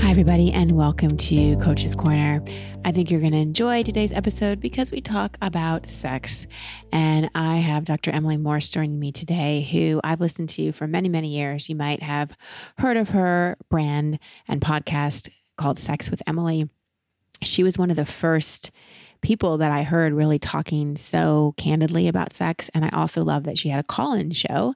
[0.00, 2.42] Hi, everybody, and welcome to Coach's Corner.
[2.86, 6.46] I think you're going to enjoy today's episode because we talk about sex.
[6.90, 8.10] And I have Dr.
[8.10, 11.68] Emily Morse joining me today, who I've listened to for many, many years.
[11.68, 12.34] You might have
[12.78, 14.18] heard of her brand
[14.48, 15.28] and podcast
[15.58, 16.70] called Sex with Emily.
[17.42, 18.70] She was one of the first
[19.22, 22.70] people that I heard really talking so candidly about sex.
[22.74, 24.74] And I also love that she had a call in show.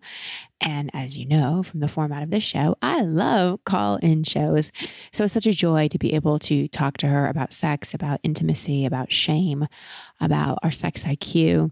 [0.61, 4.73] And as you know from the format of this show, I love call in shows.
[5.13, 8.21] So it's such a joy to be able to talk to her about sex, about
[8.23, 9.67] intimacy, about shame,
[10.21, 11.71] about our sex IQ.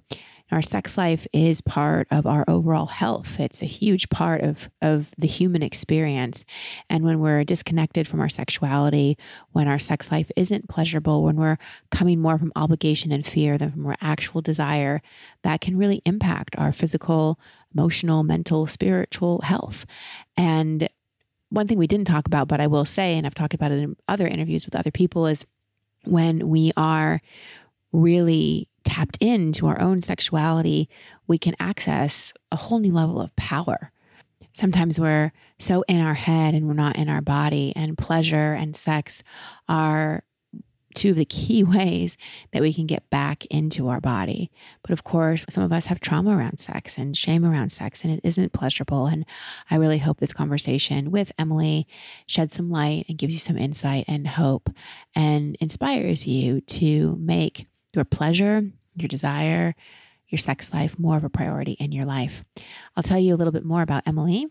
[0.52, 3.40] Our sex life is part of our overall health.
[3.40, 6.44] It's a huge part of, of the human experience.
[6.90, 9.16] And when we're disconnected from our sexuality,
[9.52, 11.56] when our sex life isn't pleasurable, when we're
[11.90, 15.00] coming more from obligation and fear than from our actual desire,
[15.42, 17.40] that can really impact our physical,
[17.74, 19.86] emotional, mental, spiritual health.
[20.36, 20.86] And
[21.48, 23.78] one thing we didn't talk about, but I will say, and I've talked about it
[23.78, 25.46] in other interviews with other people, is
[26.04, 27.22] when we are
[27.90, 30.88] really tapped into our own sexuality,
[31.26, 33.90] we can access a whole new level of power.
[34.52, 38.76] Sometimes we're so in our head and we're not in our body, and pleasure and
[38.76, 39.22] sex
[39.68, 40.24] are
[40.94, 42.16] two of the key ways
[42.52, 44.50] that we can get back into our body.
[44.82, 48.12] But of course, some of us have trauma around sex and shame around sex, and
[48.12, 49.06] it isn't pleasurable.
[49.06, 49.24] And
[49.70, 51.86] I really hope this conversation with Emily
[52.26, 54.70] sheds some light and gives you some insight and hope
[55.14, 58.62] and inspires you to make your pleasure,
[58.96, 59.74] your desire,
[60.28, 62.44] your sex life more of a priority in your life.
[62.96, 64.46] I'll tell you a little bit more about Emily.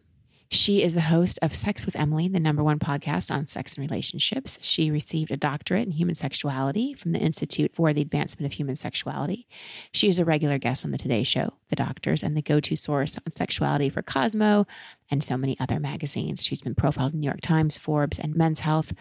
[0.53, 3.89] She is the host of Sex with Emily, the number one podcast on sex and
[3.89, 4.59] relationships.
[4.61, 8.75] She received a doctorate in human sexuality from the Institute for the Advancement of Human
[8.75, 9.47] Sexuality.
[9.93, 12.75] She is a regular guest on The Today Show, The Doctors, and the go to
[12.75, 14.67] source on sexuality for Cosmo
[15.09, 16.43] and so many other magazines.
[16.43, 18.91] She's been profiled in New York Times, Forbes, and Men's Health.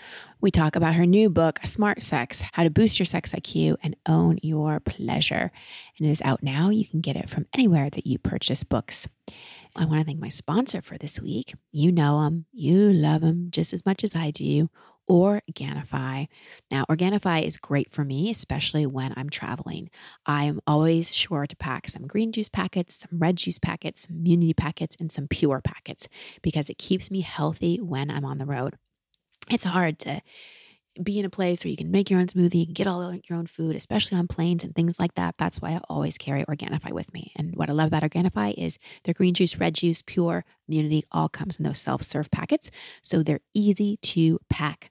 [0.41, 3.97] We talk about her new book, Smart Sex How to Boost Your Sex IQ and
[4.07, 5.51] Own Your Pleasure.
[5.99, 6.71] And it is out now.
[6.71, 9.09] You can get it from anywhere that you purchase books.
[9.77, 11.55] I want to thank my sponsor for this week.
[11.73, 14.69] You know them, you love them just as much as I do.
[15.09, 16.29] Organifi.
[16.71, 19.91] Now, Organifi is great for me, especially when I'm traveling.
[20.25, 24.55] I'm always sure to pack some green juice packets, some red juice packets, some immunity
[24.55, 26.09] packets, and some pure packets
[26.43, 28.77] because it keeps me healthy when I'm on the road.
[29.51, 30.21] It's hard to
[31.05, 33.39] be in a place where you can make your own smoothie, and get all your
[33.39, 35.35] own food, especially on planes and things like that.
[35.39, 37.33] That's why I always carry Organifi with me.
[37.37, 41.29] And what I love about Organifi is their green juice, red juice, pure immunity all
[41.29, 42.71] comes in those self-serve packets.
[43.03, 44.91] So they're easy to pack.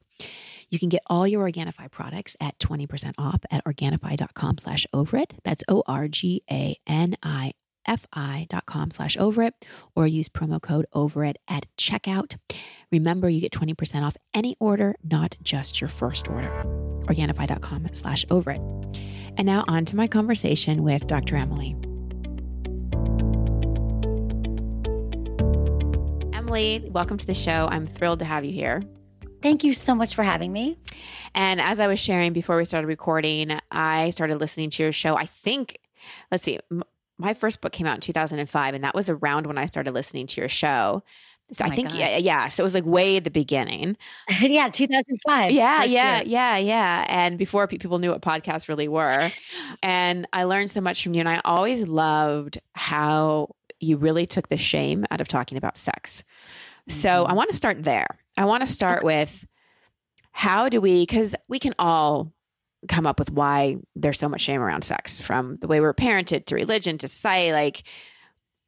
[0.70, 5.36] You can get all your Organifi products at 20% off at Organifi.com slash over it.
[5.44, 7.54] That's O-R-G-A-N-I
[7.98, 12.38] fi.com slash over it or use promo code over it at checkout.
[12.92, 16.50] Remember, you get 20% off any order, not just your first order.
[17.06, 18.62] Organifi.com slash over it.
[19.38, 21.36] And now on to my conversation with Dr.
[21.36, 21.76] Emily.
[26.34, 27.68] Emily, welcome to the show.
[27.72, 28.82] I'm thrilled to have you here.
[29.42, 30.78] Thank you so much for having me.
[31.34, 35.16] And as I was sharing before we started recording, I started listening to your show.
[35.16, 35.80] I think,
[36.32, 36.60] let's see,
[37.20, 40.26] my first book came out in 2005 and that was around when I started listening
[40.28, 41.04] to your show.
[41.52, 43.98] So oh I think yeah, yeah, so it was like way at the beginning.
[44.40, 45.52] yeah, 2005.
[45.52, 46.24] Yeah, yeah, year.
[46.28, 47.06] yeah, yeah.
[47.08, 49.32] And before people knew what podcasts really were.
[49.84, 54.50] and I learned so much from you and I always loved how you really took
[54.50, 56.24] the shame out of talking about sex.
[56.82, 56.92] Mm-hmm.
[56.92, 58.08] So I want to start there.
[58.38, 59.08] I want to start okay.
[59.08, 59.48] with
[60.32, 62.32] how do we cuz we can all
[62.88, 66.46] come up with why there's so much shame around sex from the way we're parented
[66.46, 67.84] to religion to society like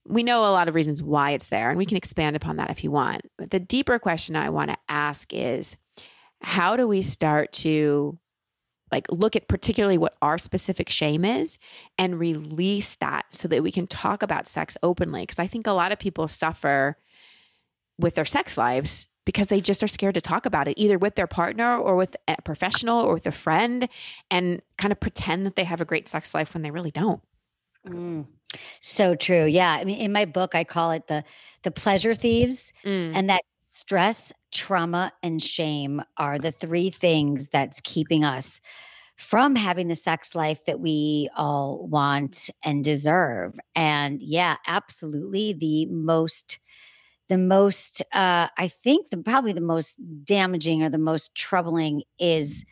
[0.08, 2.72] we know a lot of reasons why it's there and we can expand upon that
[2.72, 3.22] if you want.
[3.38, 5.78] But the deeper question i want to ask is
[6.42, 8.18] how do we start to
[8.92, 11.58] like look at particularly what our specific shame is
[11.98, 15.22] and release that so that we can talk about sex openly?
[15.22, 16.98] Because i think a lot of people suffer
[18.00, 21.16] with their sex lives because they just are scared to talk about it, either with
[21.16, 23.88] their partner or with a professional or with a friend,
[24.30, 27.22] and kind of pretend that they have a great sex life when they really don't.
[27.88, 28.26] Mm,
[28.82, 29.46] so true.
[29.46, 29.72] Yeah.
[29.72, 31.24] I mean, in my book, I call it the
[31.64, 33.16] the pleasure thieves, mm.
[33.16, 38.60] and that stress, trauma, and shame are the three things that's keeping us
[39.16, 43.58] from having the sex life that we all want and deserve.
[43.78, 46.60] And yeah, absolutely, the most
[47.30, 52.66] the most uh, i think the probably the most damaging or the most troubling is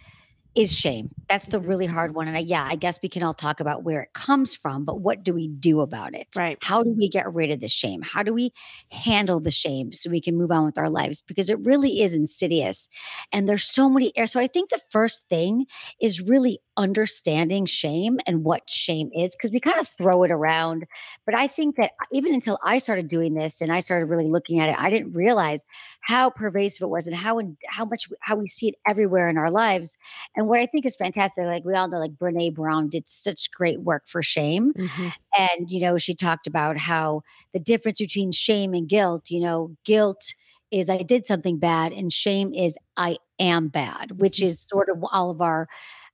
[0.55, 1.11] is shame.
[1.29, 1.67] That's the Mm-hmm.
[1.67, 2.27] really hard one.
[2.27, 4.99] And I, yeah, I guess we can all talk about where it comes from, but
[4.99, 6.27] what do we do about it?
[6.35, 6.59] Right.
[6.61, 8.01] How do we get rid of the shame?
[8.01, 8.51] How do we
[8.91, 11.23] handle the shame so we can move on with our lives?
[11.27, 12.89] Because it really is insidious.
[13.31, 14.31] And there's so many areas.
[14.31, 15.65] So I think the first thing
[16.01, 20.85] is really understanding shame and what shame is, because we kind of throw it around.
[21.25, 24.59] But I think that even until I started doing this and I started really looking
[24.59, 25.63] at it, I didn't realize
[26.01, 29.51] how pervasive it was and how how much how we see it everywhere in our
[29.51, 29.97] lives.
[30.35, 33.49] And what I think is fantastic, like we all know, like Brene Brown did such
[33.51, 34.73] great work for shame.
[34.75, 35.09] Mhm.
[35.37, 37.21] And, you know, she talked about how
[37.53, 40.33] the difference between shame and guilt, you know, guilt
[40.71, 44.43] is I did something bad, and shame is I am bad, which Mhm.
[44.43, 45.67] is sort of all of our,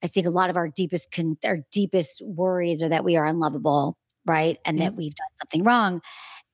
[0.04, 3.26] I think a lot of our deepest, con- our deepest worries are that we are
[3.26, 4.58] unlovable, right?
[4.66, 4.82] And Yeah.
[4.82, 6.02] that we've done something wrong.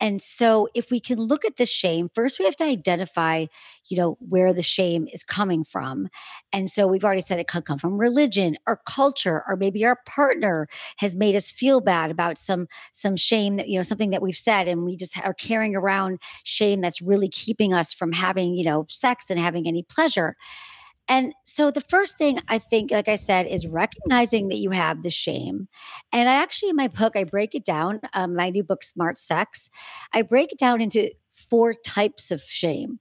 [0.01, 3.45] And so if we can look at the shame, first we have to identify,
[3.87, 6.09] you know, where the shame is coming from.
[6.51, 9.99] And so we've already said it could come from religion or culture, or maybe our
[10.07, 10.67] partner
[10.97, 14.35] has made us feel bad about some some shame that, you know, something that we've
[14.35, 18.65] said, and we just are carrying around shame that's really keeping us from having, you
[18.65, 20.35] know, sex and having any pleasure.
[21.11, 25.03] And so the first thing I think, like I said, is recognizing that you have
[25.03, 25.67] the shame.
[26.13, 27.99] And I actually, in my book, I break it down.
[28.13, 29.69] Um, my new book, Smart Sex,
[30.13, 32.99] I break it down into four types of shame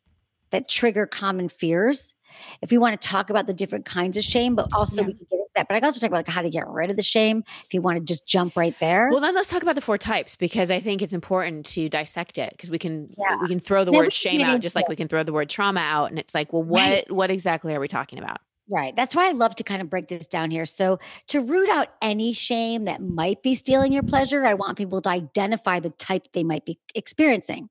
[0.50, 2.16] that trigger common fears.
[2.62, 5.06] If you want to talk about the different kinds of shame, but also Yeah.
[5.06, 5.68] we can get into that.
[5.68, 7.44] But I can also talk about like how to get rid of the shame.
[7.64, 9.08] If you want to just jump right there.
[9.10, 12.38] Well, then let's talk about the four types because I think it's important to dissect
[12.38, 13.36] it because we can Yeah.
[13.40, 14.88] we can throw the Then word shame out just like it.
[14.88, 17.10] we can throw the word trauma out, and it's like, well, what Right.
[17.12, 18.38] what exactly are we talking about?
[18.72, 18.94] Right.
[18.94, 20.64] That's why I love to kind of break this down here.
[20.64, 25.02] So, to root out any shame that might be stealing your pleasure, I want people
[25.02, 27.68] to identify the type they might be experiencing.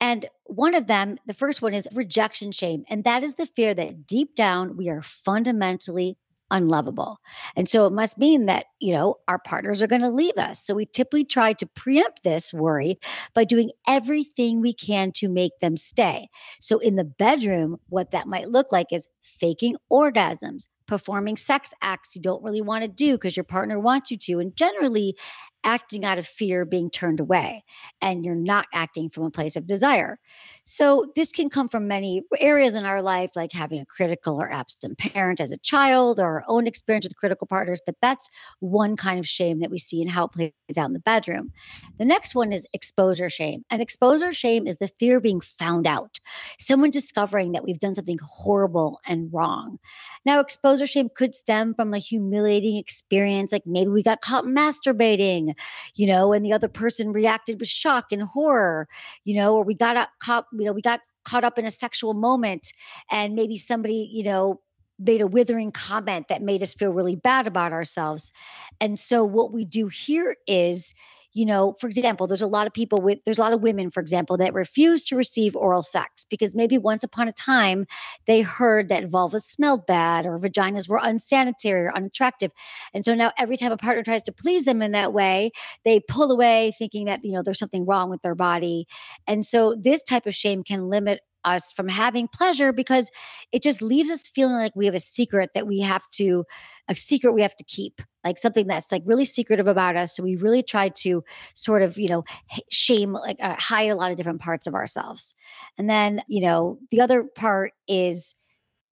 [0.00, 2.84] And one of them, the first one is rejection shame.
[2.88, 6.16] And that is the fear that deep down we are fundamentally
[6.52, 7.18] unlovable.
[7.56, 10.64] And so it must mean that, you know, our partners are going to leave us.
[10.64, 13.00] So we typically try to preempt this worry
[13.34, 16.28] by doing everything we can to make them stay.
[16.60, 22.14] So in the bedroom, what that might look like is faking orgasms, performing sex acts
[22.14, 25.16] you don't really want to do because your partner wants you to, and generally
[25.64, 27.64] acting out of fear being turned away
[28.00, 30.18] and you're not acting from a place of desire.
[30.64, 34.50] So this can come from many areas in our life like having a critical or
[34.50, 38.28] absent parent as a child or our own experience with critical partners, but that's
[38.60, 41.52] one kind of shame that we see and how it plays out in the bedroom.
[41.98, 43.64] The next one is exposure shame.
[43.70, 46.18] And exposure shame is the fear of being found out.
[46.58, 49.78] Someone discovering that we've done something horrible and wrong.
[50.24, 55.51] Now, exposure shame could stem from a humiliating experience, like maybe we got caught masturbating,
[55.94, 58.88] you know, and the other person reacted with shock and horror,
[59.24, 62.14] you know, or we got caught, you know, we got caught up in a sexual
[62.14, 62.72] moment
[63.10, 64.60] and maybe somebody, you know,
[64.98, 68.32] made a withering comment that made us feel really bad about ourselves.
[68.80, 70.92] And so what we do here is
[71.32, 73.90] you know, for example, there's a lot of people with, there's a lot of women,
[73.90, 77.86] for example, that refuse to receive oral sex because maybe once upon a time
[78.26, 82.50] they heard that vulvas smelled bad or vaginas were unsanitary or unattractive.
[82.92, 85.52] And so now every time a partner tries to please them in that way,
[85.84, 88.86] they pull away thinking that, you know, there's something wrong with their body.
[89.26, 93.10] And so this type of shame can limit us from having pleasure because
[93.52, 96.44] it just leaves us feeling like we have a secret that we have to
[96.88, 100.14] a secret we have to keep like something that's like really secretive about us.
[100.14, 101.24] So we really try to
[101.54, 102.24] sort of you know
[102.70, 105.34] shame like uh, hide a lot of different parts of ourselves.
[105.78, 108.34] And then you know the other part is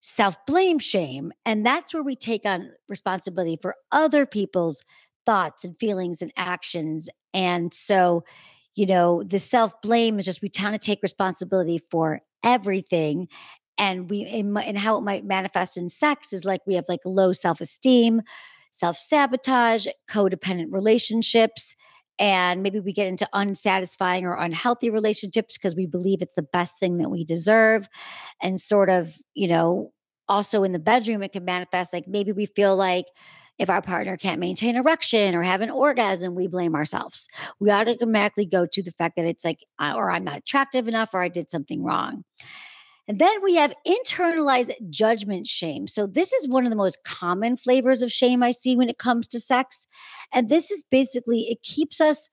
[0.01, 1.33] self blame shame.
[1.45, 4.83] And that's where we take on responsibility for other people's
[5.27, 7.09] thoughts and feelings and actions.
[7.35, 8.25] And so
[8.75, 13.29] you know the self blame is just we kind of take responsibility for everything
[13.79, 17.33] and we and how it might manifest in sex is like we have like low
[17.33, 18.21] self-esteem
[18.73, 21.75] self-sabotage codependent relationships
[22.19, 26.79] and maybe we get into unsatisfying or unhealthy relationships because we believe it's the best
[26.79, 27.89] thing that we deserve
[28.43, 29.91] and sort of you know
[30.29, 33.07] also in the bedroom it can manifest like maybe we feel like
[33.59, 37.29] if our partner can't maintain erection or have an orgasm, we blame ourselves.
[37.59, 41.23] We automatically go to the fact that it's like, or I'm not attractive enough, or
[41.23, 42.25] I did something wrong.
[43.09, 45.87] And then we have internalized judgment shame.
[45.87, 48.99] So, this is one of the most common flavors of shame I see when it
[48.99, 49.87] comes to sex.
[50.35, 52.29] And this is basically, it keeps us,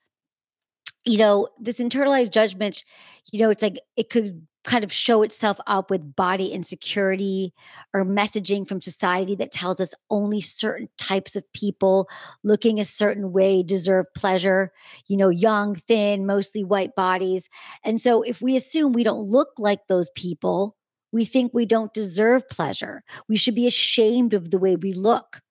[1.05, 2.83] you know, this internalized judgment,
[3.31, 7.53] you know, it's like it could kind of show itself up with body insecurity
[7.93, 12.09] or messaging from society that tells us only certain types of people
[12.43, 14.71] looking a certain way deserve pleasure,
[15.07, 17.49] you know, young, thin, mostly white bodies.
[17.83, 20.75] And so if we assume we don't look like those people,
[21.11, 23.01] We think we don't deserve pleasure.
[23.29, 25.41] We should be ashamed of the way we look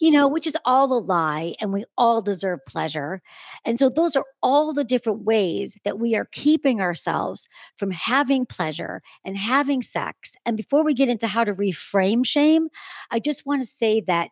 [0.00, 3.20] you know, which is all a lie, and we all deserve pleasure.
[3.64, 8.46] And so, those are all the different ways that we are keeping ourselves from having
[8.46, 10.34] pleasure and having sex.
[10.46, 12.68] And before we get into how to reframe shame,
[13.10, 14.30] I just want to say that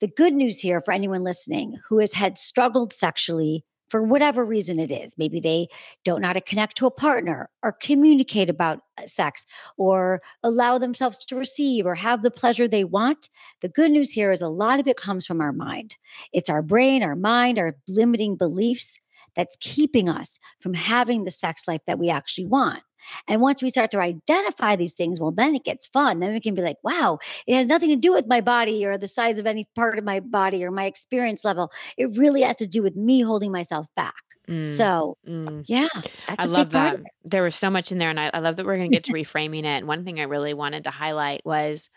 [0.00, 4.78] the good news here for anyone listening who has had struggled sexually for whatever reason
[4.78, 5.16] it is.
[5.18, 5.68] Maybe they
[6.04, 10.78] don't know how to connect to a partner or communicate about uh, sex or allow
[10.78, 13.28] themselves to receive or have the pleasure they want.
[13.60, 15.96] The good news here is a lot of it comes from our mind.
[16.32, 18.98] It's our brain, our mind, our limiting beliefs
[19.36, 22.82] that's keeping us from having the sex life that we actually want.
[23.28, 26.20] And once we start to identify these things, well, then it gets fun.
[26.20, 28.98] Then we can be like, wow, it has nothing to do with my body or
[28.98, 31.70] the size of any part of my body or my experience level.
[31.96, 34.14] It really has to do with me holding myself back.
[34.48, 35.64] Mm, so, mm.
[35.66, 35.88] yeah,
[36.28, 37.00] I love that.
[37.24, 39.04] There was so much in there, and I, I love that we're going to get
[39.04, 39.66] to reframing it.
[39.66, 41.88] And one thing I really wanted to highlight was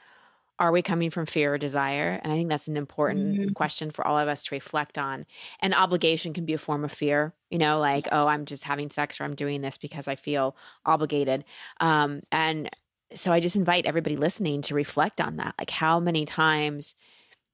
[0.59, 2.19] are we coming from fear or desire?
[2.21, 3.53] And I think that's an important mm-hmm.
[3.53, 5.25] question for all of us to reflect on.
[5.61, 8.89] And obligation can be a form of fear, you know, like, oh, I'm just having
[8.89, 11.45] sex or I'm doing this because I feel obligated.
[11.79, 12.69] Um, and
[13.13, 15.55] so I just invite everybody listening to reflect on that.
[15.57, 16.93] Like, how many times,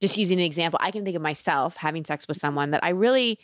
[0.02, 2.90] just using an example, I can think of myself having sex with someone that I
[2.90, 3.40] really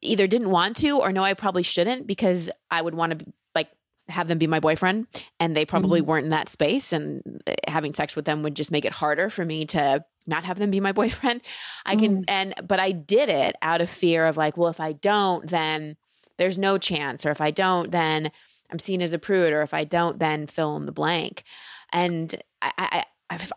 [0.00, 3.32] either didn't want to or know I probably shouldn't because I would want to be
[3.54, 3.68] like
[4.08, 5.06] have them be my boyfriend
[5.38, 6.10] and they probably mm-hmm.
[6.10, 9.28] weren't in that space and eh, having sex with them would just make it harder
[9.28, 11.40] for me to not have them be my boyfriend
[11.84, 12.24] i can mm.
[12.28, 15.96] and but i did it out of fear of like well if i don't then
[16.38, 18.30] there's no chance or if i don't then
[18.70, 21.44] i'm seen as a prude or if i don't then fill in the blank
[21.92, 23.04] and i i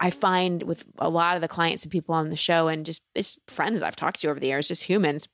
[0.01, 3.01] I find with a lot of the clients and people on the show and just,
[3.15, 5.29] just friends I've talked to over the years, just humans,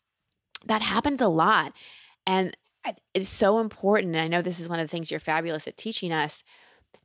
[0.68, 1.74] that happens a lot.
[2.28, 2.56] And
[3.14, 4.16] it's so important.
[4.16, 6.44] And I know this is one of the things you're fabulous at teaching us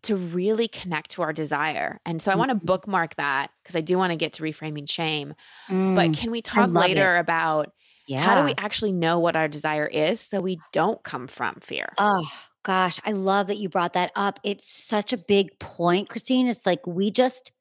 [0.03, 2.01] to really connect to our desire.
[2.05, 4.91] And so I want to bookmark that because I do want to get to reframing
[4.91, 5.35] shame.
[5.69, 7.21] Mm, but can we talk later it.
[7.21, 7.73] about
[8.09, 8.21] yeah.
[8.21, 11.93] how do we actually know what our desire is so we don't come from fear?
[11.99, 12.29] Oh,
[12.65, 13.01] gosh.
[13.05, 14.41] I love that you brought that up.
[14.43, 16.49] It's such a big point, Christine.
[16.49, 17.53] It's like we just,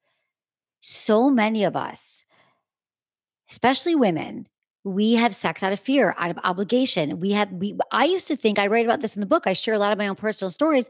[0.81, 2.25] so many of us,
[3.51, 4.47] especially women,
[4.83, 7.19] we have sex out of fear out of obligation.
[7.19, 9.53] We have we i used to think i write about this in the book i
[9.53, 10.89] share a lot of my own personal stories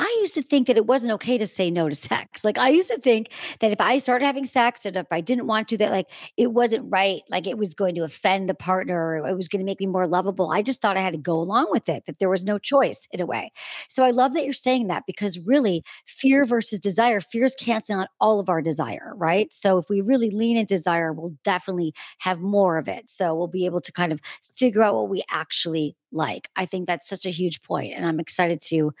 [0.00, 2.42] I used to think that it wasn't okay to say no to sex.
[2.50, 3.30] Like I used to think
[3.60, 6.52] that if I started having sex and if I didn't want to, that like it
[6.52, 9.64] wasn't right, like it was going to offend the partner or it was going to
[9.64, 10.50] make me more lovable.
[10.50, 13.06] I just thought I had to go along with it, that there was no choice
[13.12, 13.52] in a way.
[13.88, 18.00] So I love that you're saying that because really fear versus desire, fear is canceling
[18.00, 19.52] out all of our desire, right?
[19.52, 23.10] So if we really lean into desire, we'll definitely have more of it.
[23.10, 24.20] So we'll be able to kind of
[24.56, 26.48] figure out what we actually like.
[26.56, 28.92] I think that's such a huge point, and I'm excited to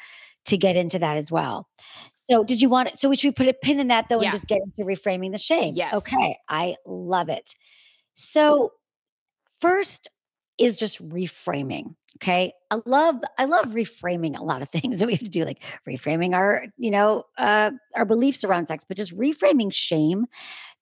[0.46, 1.68] to get into that as well.
[2.14, 2.98] So, did you want it?
[2.98, 4.28] So, we should put a pin in that though, yeah.
[4.28, 5.74] and just get into reframing the shame.
[5.74, 5.94] Yes.
[5.94, 6.36] Okay.
[6.48, 7.54] I love it.
[8.14, 8.72] So,
[9.60, 10.10] first
[10.60, 11.94] is just reframing.
[12.18, 12.52] Okay.
[12.70, 15.62] I love, I love reframing a lot of things that we have to do, like
[15.88, 20.26] reframing our, you know, uh, our beliefs around sex, but just reframing shame.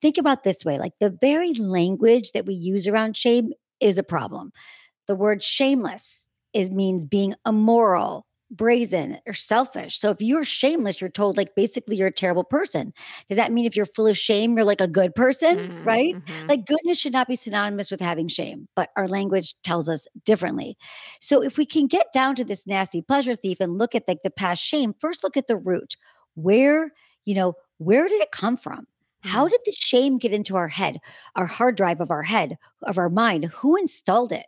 [0.03, 4.03] Think about this way like the very language that we use around shame is a
[4.03, 4.53] problem.
[5.07, 9.99] The word shameless is means being immoral, brazen or selfish.
[9.99, 12.93] So if you're shameless, you're told like basically you're a terrible person.
[13.29, 15.57] Does that mean if you're full of shame, you're like a good person?
[15.57, 16.15] Mm-hmm, right?
[16.15, 16.47] Mm-hmm.
[16.47, 20.77] Like goodness should not be synonymous with having shame, but our language tells us differently.
[21.21, 24.23] So if we can get down to this nasty pleasure thief and look at like
[24.23, 25.97] the past shame, first look at the root.
[26.35, 26.93] Where,
[27.25, 28.87] you know, where did it come from?
[29.21, 29.51] How mm-hmm.
[29.51, 31.01] did the shame get into our head,
[31.35, 33.47] our hard drive of our head, of our mind?
[33.47, 34.47] Who installed it?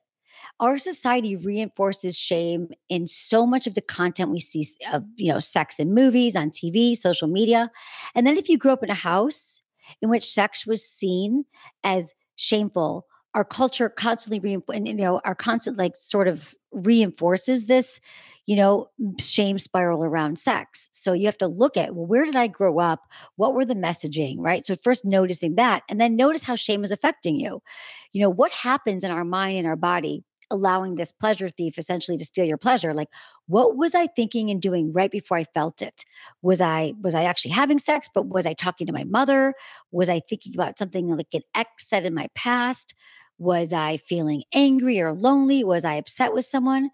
[0.59, 5.41] Our society reinforces shame in so much of the content we see of you know
[5.41, 7.71] sex in movies on tv social media.
[8.15, 9.63] And then if you grew up in a house
[10.03, 11.45] in which sex was seen
[11.85, 18.01] as shameful our culture constantly reinforces you know our constant like sort of reinforces this
[18.47, 20.89] you know shame spiral around sex.
[20.93, 23.03] So you have to look at well where did i grow up?
[23.37, 24.67] What were the messaging right?
[24.67, 27.63] So first noticing that and then notice how shame is affecting you.
[28.13, 32.19] You know what happens in our mind and our body allowing this pleasure thief essentially
[32.19, 33.09] to steal your pleasure like
[33.47, 36.05] what was i thinking and doing right before i felt it?
[36.43, 39.55] Was i was i actually having sex but was i talking to my mother?
[39.93, 42.95] Was i thinking about something like an ex said in my past?
[43.39, 45.65] Was i feeling angry or lonely?
[45.65, 46.91] Was i upset with someone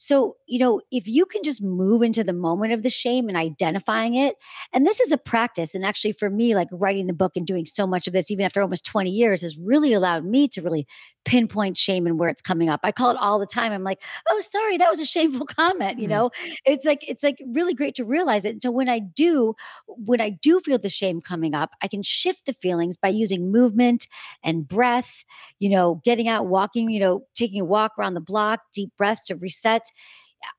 [0.00, 3.36] So, you know, if you can just move into the moment of the shame and
[3.36, 4.34] identifying it,
[4.72, 5.74] and this is a practice.
[5.74, 8.46] And actually, for me, like writing the book and doing so much of this, even
[8.46, 10.86] after almost 20 years, has really allowed me to really
[11.26, 12.80] pinpoint shame and where it's coming up.
[12.82, 13.72] I call it all the time.
[13.72, 15.98] I'm like, oh, sorry, that was a shameful comment.
[15.98, 16.14] You mm-hmm.
[16.14, 16.30] know,
[16.64, 18.52] it's like, it's like really great to realize it.
[18.52, 19.54] And so when I do,
[19.86, 23.52] when I do feel the shame coming up, I can shift the feelings by using
[23.52, 24.06] movement
[24.42, 25.26] and breath,
[25.58, 29.26] you know, getting out, walking, you know, taking a walk around the block, deep breaths
[29.26, 29.82] to reset.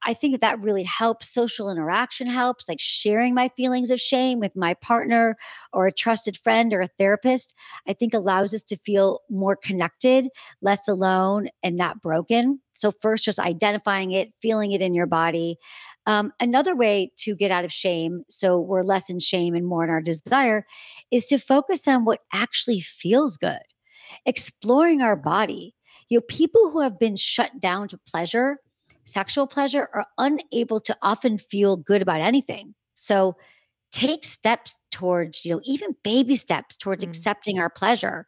[0.04, 1.30] I think that that really helps.
[1.30, 5.38] Social interaction helps, like sharing my feelings of shame with my partner
[5.74, 7.56] or a trusted friend or a therapist.
[7.88, 10.30] I think allows us to feel more connected,
[10.62, 12.60] less alone, and not broken.
[12.76, 15.58] So, first, just identifying it, feeling it in your body.
[16.06, 19.84] Um, another way to get out of shame, so we're less in shame and more
[19.84, 20.66] in our desire,
[21.12, 23.62] is to focus on what actually feels good,
[24.26, 25.76] exploring our body.
[26.10, 28.58] You know, people who have been shut down to pleasure
[29.05, 32.74] sexual pleasure are unable to often feel good about anything.
[32.96, 33.36] So
[33.91, 37.08] take steps towards, you know, even baby steps towards mm.
[37.08, 38.27] accepting our pleasure.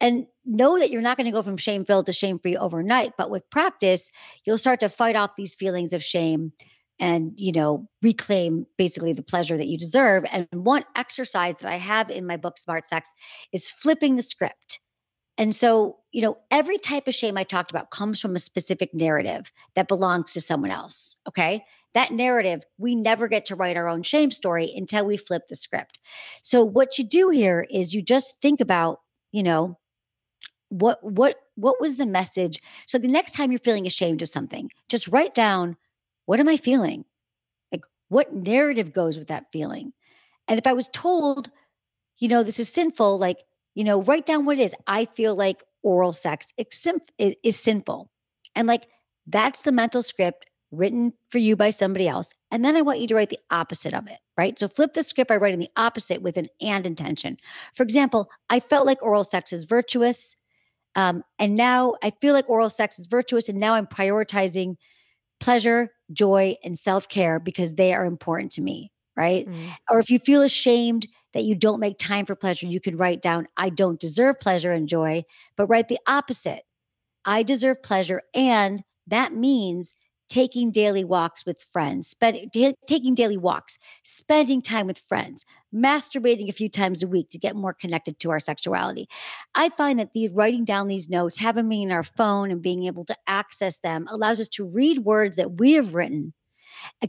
[0.00, 3.12] And know that you're not going to go from shame filled to shame free overnight,
[3.18, 4.10] but with practice,
[4.44, 6.52] you'll start to fight off these feelings of shame
[7.00, 11.76] and you know reclaim basically the pleasure that you deserve and one exercise that i
[11.76, 13.12] have in my book smart sex
[13.52, 14.78] is flipping the script
[15.40, 18.92] and so, you know, every type of shame I talked about comes from a specific
[18.92, 21.16] narrative that belongs to someone else.
[21.26, 21.64] Okay.
[21.94, 25.56] That narrative, we never get to write our own shame story until we flip the
[25.56, 25.98] script.
[26.42, 28.98] So, what you do here is you just think about,
[29.32, 29.78] you know,
[30.68, 34.70] what what what was the message so the next time you're feeling ashamed of something
[34.88, 35.76] just write down
[36.26, 37.04] what am i feeling
[37.72, 39.92] like what narrative goes with that feeling
[40.46, 41.50] and if i was told
[42.18, 43.38] you know this is sinful like
[43.80, 44.74] you know, write down what it is.
[44.86, 48.10] I feel like oral sex is sinful.
[48.54, 48.86] And like
[49.26, 52.34] that's the mental script written for you by somebody else.
[52.50, 54.58] And then I want you to write the opposite of it, right?
[54.58, 57.38] So flip the script by writing the opposite with an and intention.
[57.74, 60.36] For example, I felt like oral sex is virtuous.
[60.94, 63.48] Um, and now I feel like oral sex is virtuous.
[63.48, 64.74] And now I'm prioritizing
[65.40, 69.48] pleasure, joy, and self care because they are important to me, right?
[69.48, 69.68] Mm.
[69.88, 73.22] Or if you feel ashamed that you don't make time for pleasure, you can write
[73.22, 75.24] down, I don't deserve pleasure and joy,
[75.56, 76.64] but write the opposite.
[77.24, 78.22] I deserve pleasure.
[78.34, 79.94] And that means
[80.28, 82.52] taking daily walks with friends, spend,
[82.86, 85.44] taking daily walks, spending time with friends,
[85.74, 89.08] masturbating a few times a week to get more connected to our sexuality.
[89.56, 92.84] I find that the writing down these notes, having them in our phone and being
[92.84, 96.32] able to access them allows us to read words that we have written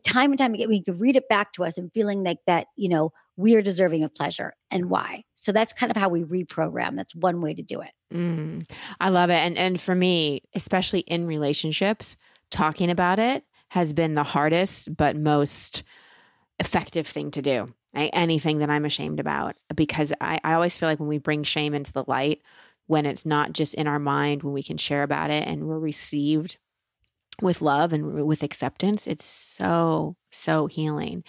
[0.03, 2.67] time and time again, we can read it back to us and feeling like that,
[2.75, 5.23] you know, we are deserving of pleasure and why.
[5.33, 6.95] So that's kind of how we reprogram.
[6.95, 7.91] That's one way to do it.
[8.13, 9.39] Mm, I love it.
[9.39, 12.15] And and for me, especially in relationships,
[12.51, 15.83] talking about it has been the hardest but most
[16.59, 17.65] effective thing to do.
[17.93, 21.73] Anything that I'm ashamed about, because I, I always feel like when we bring shame
[21.73, 22.41] into the light,
[22.87, 25.79] when it's not just in our mind, when we can share about it and we're
[25.79, 26.57] received
[27.41, 31.23] with love and with acceptance, it's so, so healing.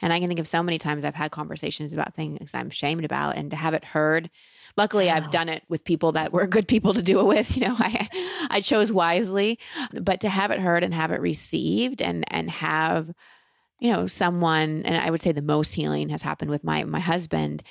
[0.00, 3.04] And I can think of so many times I've had conversations about things I'm ashamed
[3.04, 4.30] about and to have it heard.
[4.76, 5.16] Luckily, wow.
[5.16, 7.46] I've done it with people that were good people to do it with.
[7.56, 8.08] You know, I
[8.50, 9.58] I chose wisely,
[9.92, 13.14] but to have it heard and have it received and and have
[13.80, 17.00] you know someone and I would say the most healing has happened with my my
[17.00, 17.62] husband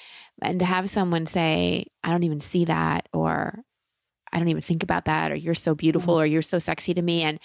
[0.42, 3.64] and to have someone say I don't even see that or
[4.32, 6.24] I don't even think about that or you're so beautiful mm-hmm.
[6.24, 7.40] or you're so sexy to me and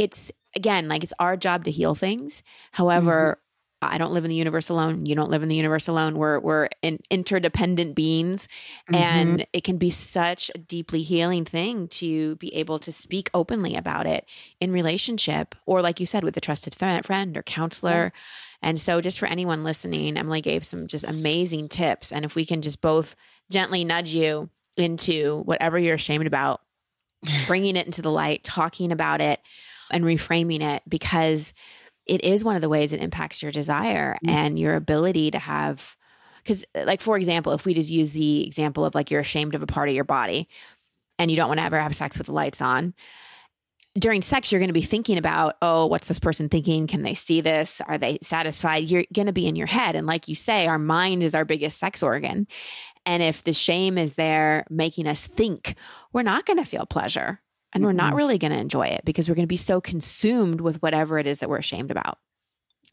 [0.00, 2.42] it's again like it's our job to heal things.
[2.72, 3.46] However, mm-hmm.
[3.82, 5.06] I don't live in the universe alone.
[5.06, 6.14] You don't live in the universe alone.
[6.14, 8.48] We're we're in interdependent beings,
[8.90, 8.94] mm-hmm.
[8.94, 13.76] and it can be such a deeply healing thing to be able to speak openly
[13.76, 14.26] about it
[14.58, 18.12] in relationship, or like you said, with a trusted friend or counselor.
[18.62, 22.10] And so, just for anyone listening, Emily gave some just amazing tips.
[22.10, 23.14] And if we can just both
[23.50, 26.60] gently nudge you into whatever you're ashamed about,
[27.46, 29.40] bringing it into the light, talking about it,
[29.90, 31.52] and reframing it because
[32.06, 34.30] it is one of the ways it impacts your desire mm-hmm.
[34.30, 35.96] and your ability to have
[36.42, 39.62] because like for example if we just use the example of like you're ashamed of
[39.62, 40.48] a part of your body
[41.18, 42.94] and you don't want to ever have sex with the lights on
[43.98, 46.86] during sex you're going to be thinking about oh what's this person thinking?
[46.86, 47.80] Can they see this?
[47.86, 48.84] Are they satisfied?
[48.84, 49.96] You're going to be in your head.
[49.96, 52.46] And like you say our mind is our biggest sex organ.
[53.04, 55.74] And if the shame is there making us think
[56.12, 57.40] we're not going to feel pleasure
[57.72, 60.60] and we're not really going to enjoy it because we're going to be so consumed
[60.60, 62.18] with whatever it is that we're ashamed about.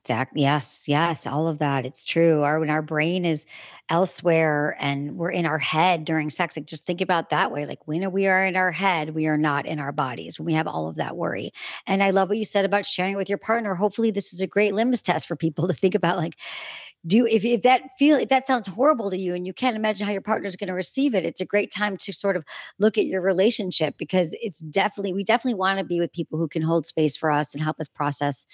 [0.03, 0.41] Exactly.
[0.43, 0.83] Yes.
[0.87, 1.27] Yes.
[1.27, 1.85] All of that.
[1.85, 2.41] It's true.
[2.41, 3.45] Our when our brain is
[3.89, 7.65] elsewhere and we're in our head during sex, like just think about that way.
[7.65, 10.39] Like when we are in our head, we are not in our bodies.
[10.39, 11.51] When we have all of that worry.
[11.87, 13.73] And I love what you said about sharing it with your partner.
[13.75, 16.15] Hopefully, this is a great litmus test for people to think about.
[16.15, 16.35] Like,
[17.05, 20.05] do if, if that feel if that sounds horrible to you and you can't imagine
[20.05, 22.43] how your partner is going to receive it it's a great time to sort of
[22.79, 26.47] look at your relationship because it's definitely we definitely want to be with people who
[26.47, 28.45] can hold space for us and help us process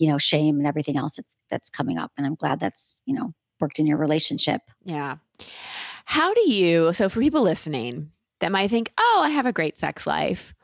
[0.00, 3.14] you know shame and everything else that's that's coming up and i'm glad that's you
[3.14, 5.16] know worked in your relationship yeah
[6.06, 8.10] how do you so for people listening
[8.40, 10.54] that might think oh i have a great sex life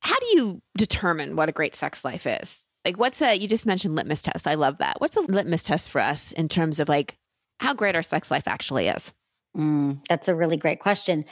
[0.00, 3.66] how do you determine what a great sex life is like, what's a, you just
[3.66, 4.46] mentioned litmus test.
[4.46, 5.00] I love that.
[5.00, 7.18] What's a litmus test for us in terms of like
[7.58, 9.12] how great our sex life actually is?
[9.56, 11.24] Mm, that's a really great question.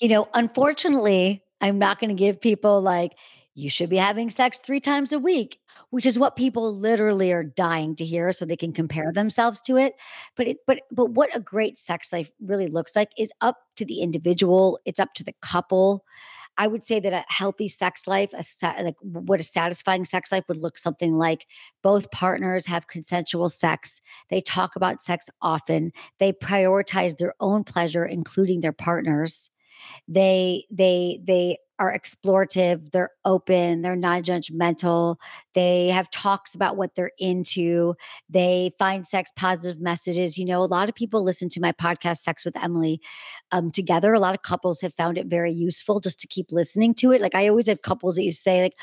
[0.00, 3.12] You know, unfortunately, I'm not going to give people like,
[3.56, 7.42] you should be having sex three times a week, which is what people literally are
[7.42, 9.94] dying to hear so they can compare themselves to it.
[10.36, 13.86] But it, but, but what a great sex life really looks like is up to
[13.86, 16.04] the individual, it's up to the couple.
[16.58, 18.44] I would say that a healthy sex life, a
[18.82, 21.46] like what a satisfying sex life would look something like
[21.82, 24.02] both partners have consensual sex.
[24.28, 25.92] They talk about sex often.
[26.18, 29.50] They prioritize their own pleasure, including their partners.
[30.08, 35.16] They they they are explorative, they're open, they're non judgmental,
[35.54, 37.94] they have talks about what they're into,
[38.28, 40.38] they find sex positive messages.
[40.38, 43.00] You know, a lot of people listen to my podcast, Sex with Emily,
[43.52, 44.14] um, together.
[44.14, 47.20] A lot of couples have found it very useful just to keep listening to it.
[47.20, 48.74] Like, I always have couples that you say, like,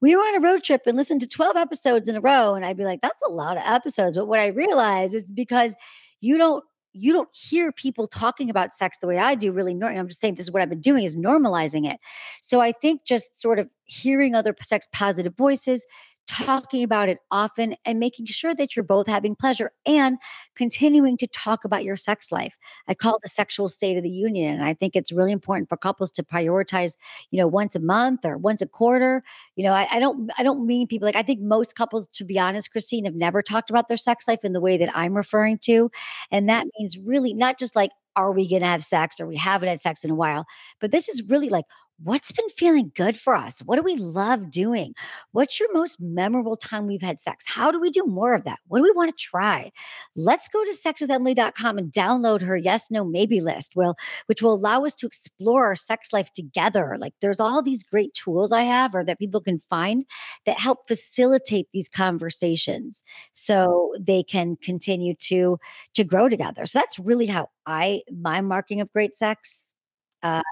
[0.00, 2.54] we were on a road trip and listened to 12 episodes in a row.
[2.54, 4.16] And I'd be like, that's a lot of episodes.
[4.16, 5.74] But what I realize is because
[6.20, 9.72] you don't you don't hear people talking about sex the way I do really.
[9.72, 12.00] I'm just saying this is what I've been doing is normalizing it.
[12.42, 15.86] So I think just sort of hearing other sex positive voices,
[16.28, 20.18] talking about it often and making sure that you're both having pleasure and
[20.54, 22.56] continuing to talk about your sex life.
[22.86, 24.54] I call it the sexual state of the union.
[24.54, 26.96] And I think it's really important for couples to prioritize,
[27.30, 29.22] you know, once a month or once a quarter.
[29.56, 32.24] You know, I, I don't I don't mean people like I think most couples, to
[32.24, 35.14] be honest, Christine, have never talked about their sex life in the way that I'm
[35.14, 35.90] referring to.
[36.30, 39.36] And that means really not just like are we going to have sex or we
[39.36, 40.44] haven't had sex in a while
[40.80, 41.64] but this is really like
[42.02, 43.60] what's been feeling good for us?
[43.60, 44.94] What do we love doing?
[45.32, 47.44] What's your most memorable time we've had sex?
[47.48, 48.60] How do we do more of that?
[48.68, 49.72] What do we want to try?
[50.14, 54.84] Let's go to sexwithemily.com and download her yes, no, maybe list, will, which will allow
[54.84, 56.96] us to explore our sex life together.
[56.98, 60.04] Like there's all these great tools I have or that people can find
[60.46, 65.58] that help facilitate these conversations so they can continue to
[65.94, 66.66] to grow together.
[66.66, 69.74] So that's really how I my marking of great sex
[70.22, 70.42] uh,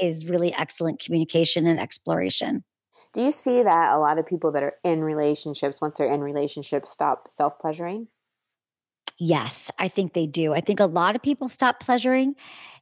[0.00, 2.64] is really excellent communication and exploration.
[3.12, 6.22] Do you see that a lot of people that are in relationships, once they're in
[6.22, 8.08] relationships, stop self pleasuring?
[9.18, 10.52] Yes, I think they do.
[10.52, 12.34] I think a lot of people stop pleasuring.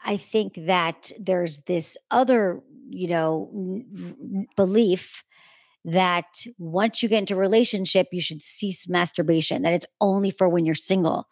[0.04, 5.22] I think that there's this other, you know, n- belief
[5.84, 10.48] that once you get into a relationship, you should cease masturbation, that it's only for
[10.48, 11.26] when you're single.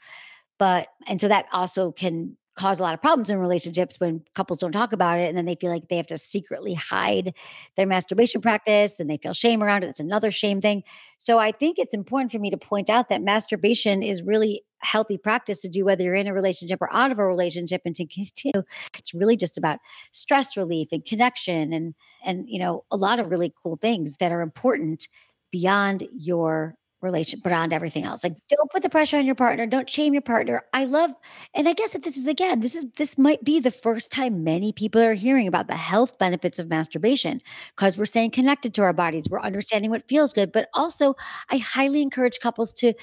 [0.59, 4.59] But, and so that also can cause a lot of problems in relationships when couples
[4.59, 7.33] don't talk about it and then they feel like they have to secretly hide
[7.77, 9.89] their masturbation practice and they feel shame around it.
[9.89, 10.83] It's another shame thing.
[11.19, 15.19] So I think it's important for me to point out that masturbation is really healthy
[15.19, 18.07] practice to do whether you're in a relationship or out of a relationship and to
[18.07, 18.63] continue
[18.97, 19.81] it's really just about
[20.13, 21.95] stress relief and connection and
[22.25, 25.09] and you know a lot of really cool things that are important
[25.51, 28.25] beyond your relation beyond everything else.
[28.25, 30.63] Like don't put the pressure on your partner, don't shame your partner.
[30.73, 31.13] I love
[31.55, 34.45] and I guess that this is again, this is this might be the first time
[34.45, 37.41] many people are hearing about the health benefits of masturbation
[37.77, 41.15] because we're staying connected to our bodies, we're understanding what feels good, but also
[41.51, 42.95] I highly encourage couples to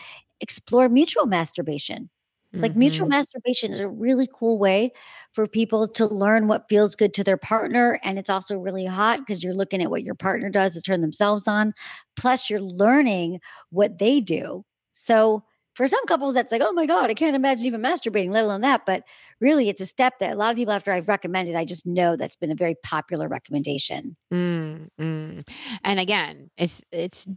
[0.41, 2.09] explore mutual masturbation.
[2.55, 2.79] Like mm-hmm.
[2.79, 4.91] mutual masturbation is a really cool way
[5.33, 7.99] for people to learn what feels good to their partner.
[8.03, 11.01] And it's also really hot because you're looking at what your partner does to turn
[11.01, 11.73] themselves on.
[12.15, 13.39] Plus, you're learning
[13.69, 14.63] what they do.
[14.91, 18.45] So, for some couples, that's like, oh my God, I can't imagine even masturbating, let
[18.45, 18.85] alone that.
[18.85, 19.03] But
[19.41, 22.15] really, it's a step that a lot of people, after I've recommended, I just know
[22.15, 24.15] that's been a very popular recommendation.
[24.33, 25.47] Mm, mm.
[25.83, 27.27] And again, it's it's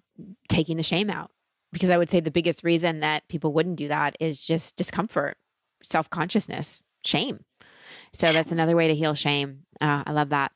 [0.49, 1.33] taking the shame out
[1.73, 5.37] because I would say the biggest reason that people wouldn't do that is just discomfort,
[5.83, 7.45] self consciousness, shame.
[8.13, 9.65] So that's another way to heal shame.
[9.81, 10.53] Uh, I love that.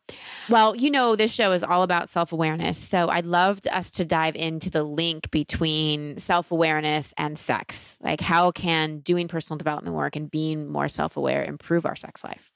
[0.48, 2.78] Well, you know, this show is all about self awareness.
[2.78, 7.98] So I'd love us to dive into the link between self awareness and sex.
[8.02, 12.24] Like, how can doing personal development work and being more self aware improve our sex
[12.24, 12.50] life?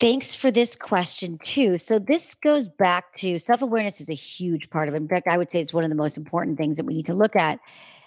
[0.00, 1.76] Thanks for this question, too.
[1.76, 4.96] So, this goes back to self awareness, is a huge part of it.
[4.96, 7.06] In fact, I would say it's one of the most important things that we need
[7.06, 7.58] to look at.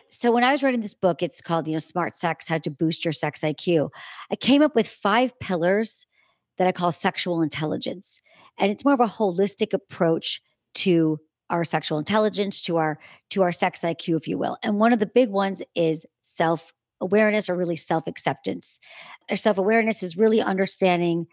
[0.09, 2.71] so when I was writing this book, it's called, you know, Smart Sex, How to
[2.71, 3.91] Boost Your Sex IQ.
[4.31, 6.07] I came up with five pillars
[6.57, 8.19] that I call sexual intelligence.
[8.57, 10.41] And it's more of a holistic approach
[10.75, 12.97] to our sexual intelligence, to our
[13.29, 14.57] to our sex IQ, if you will.
[14.63, 18.79] And one of the big ones is self awareness or really self acceptance.
[19.35, 21.27] Self awareness is really understanding.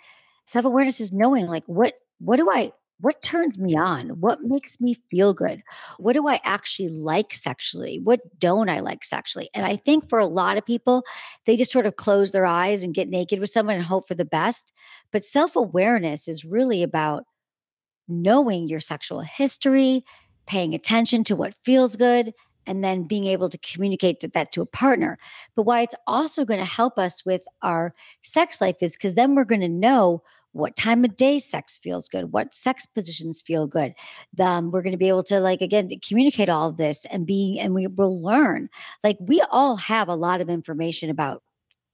[0.51, 4.09] Self awareness is knowing like what what do I what turns me on?
[4.21, 5.63] What makes me feel good?
[5.99, 8.01] What do I actually like sexually?
[8.03, 9.49] What don't I like sexually?
[9.55, 11.05] And I think for a lot of people,
[11.47, 14.17] they just sort of close their eyes and get naked with someone and hope for
[14.17, 14.73] the best.
[15.13, 17.27] But self awareness is really about
[18.09, 20.05] knowing your sexual history,
[20.47, 22.35] paying attention to what feels good,
[22.67, 25.17] and then being able to communicate that, that to a partner.
[25.55, 29.37] But why it's also going to help us with our sex life is because then
[29.37, 33.67] we're going to know what time of day sex feels good, what sex positions feel
[33.67, 33.95] good.
[34.39, 37.59] Um, we're going to be able to, like, again, communicate all of this and be,
[37.61, 38.69] and we will learn.
[39.05, 41.43] Like, we all have a lot of information about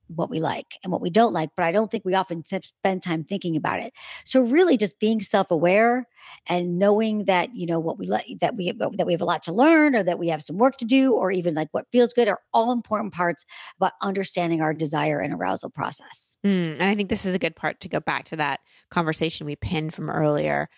[0.09, 3.03] what we like and what we don't like, but I don't think we often spend
[3.03, 3.93] time thinking about it.
[4.25, 6.07] So really just being self-aware
[6.47, 9.43] and knowing that, you know, what we like that we that we have a lot
[9.45, 12.13] to learn or that we have some work to do or even like what feels
[12.13, 13.45] good are all important parts
[13.79, 16.37] about understanding our desire and arousal process.
[16.45, 19.47] Mm, and I think this is a good part to go back to that conversation
[19.47, 20.69] we pinned from earlier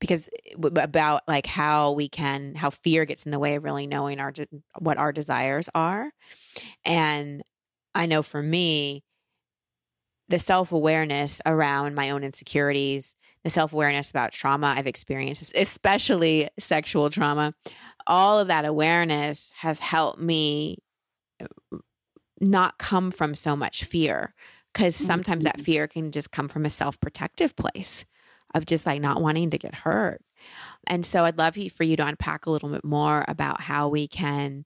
[0.00, 3.86] because eh, about like how we can how fear gets in the way of really
[3.86, 4.32] knowing our
[4.78, 6.10] what our desires are
[6.84, 7.42] and
[7.94, 9.02] I know for me,
[10.28, 16.48] the self awareness around my own insecurities, the self awareness about trauma I've experienced, especially
[16.58, 17.54] sexual trauma,
[18.06, 20.78] all of that awareness has helped me
[21.40, 21.78] uh,
[22.40, 24.34] not come from so much fear.
[24.72, 25.64] Because sometimes that mm-hmm.
[25.64, 28.04] fear can just come from a self protective place
[28.54, 30.20] of just like not wanting to get hurt.
[30.86, 34.08] And so I'd love for you to unpack a little bit more about how we
[34.08, 34.64] can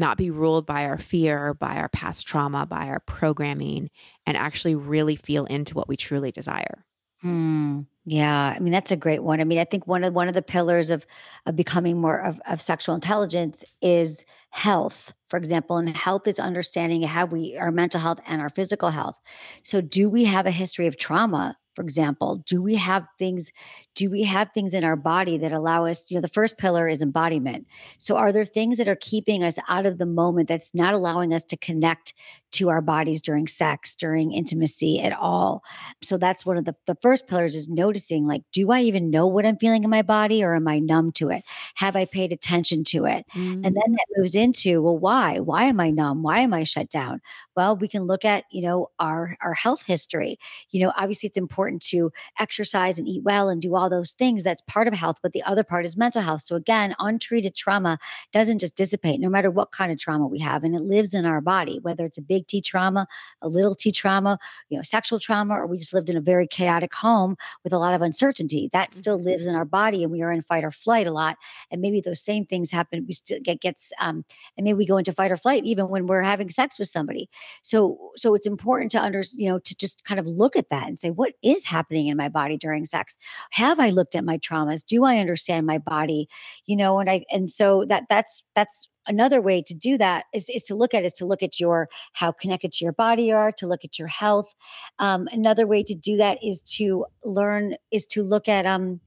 [0.00, 3.90] not be ruled by our fear, by our past trauma, by our programming,
[4.26, 6.84] and actually really feel into what we truly desire.
[7.22, 7.82] Hmm.
[8.06, 9.40] Yeah, I mean that's a great one.
[9.40, 11.06] I mean, I think one of one of the pillars of
[11.44, 15.76] of becoming more of, of sexual intelligence is health, for example.
[15.76, 19.16] And health is understanding how we our mental health and our physical health.
[19.62, 23.50] So, do we have a history of trauma for example do we have things
[23.94, 26.88] do we have things in our body that allow us you know the first pillar
[26.88, 27.66] is embodiment.
[27.98, 31.32] So are there things that are keeping us out of the moment that's not allowing
[31.32, 32.14] us to connect
[32.52, 35.62] to our bodies during sex during intimacy at all?
[36.02, 39.26] So that's one of the the first pillars is noticing like do i even know
[39.26, 41.44] what i'm feeling in my body or am i numb to it?
[41.74, 43.24] Have i paid attention to it?
[43.34, 43.64] Mm-hmm.
[43.64, 45.40] and then that moves into well why?
[45.40, 46.22] Why am i numb?
[46.22, 47.20] Why am i shut down?
[47.56, 50.38] Well we can look at you know our our health history.
[50.70, 54.12] You know obviously it's important important to exercise and eat well and do all those
[54.12, 54.42] things.
[54.42, 55.18] That's part of health.
[55.22, 56.42] But the other part is mental health.
[56.42, 57.98] So again, untreated trauma
[58.32, 60.64] doesn't just dissipate no matter what kind of trauma we have.
[60.64, 63.06] And it lives in our body, whether it's a big T trauma,
[63.42, 66.46] a little T trauma, you know, sexual trauma, or we just lived in a very
[66.46, 68.68] chaotic home with a lot of uncertainty.
[68.72, 69.26] That still mm-hmm.
[69.26, 71.36] lives in our body and we are in fight or flight a lot.
[71.70, 73.04] And maybe those same things happen.
[73.06, 74.24] We still get gets um,
[74.56, 77.28] and maybe we go into fight or flight even when we're having sex with somebody.
[77.62, 80.88] So so it's important to under you know to just kind of look at that
[80.88, 83.16] and say, what is is happening in my body during sex.
[83.50, 84.84] Have i looked at my traumas?
[84.84, 86.28] Do i understand my body?
[86.66, 90.48] You know and i and so that that's that's another way to do that is,
[90.50, 93.34] is to look at is to look at your how connected to your body you
[93.34, 94.54] are to look at your health.
[94.98, 99.00] Um, another way to do that is to learn is to look at um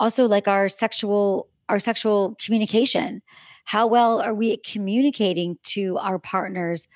[0.00, 3.22] also like our sexual our sexual communication.
[3.64, 6.88] How well are we communicating to our partners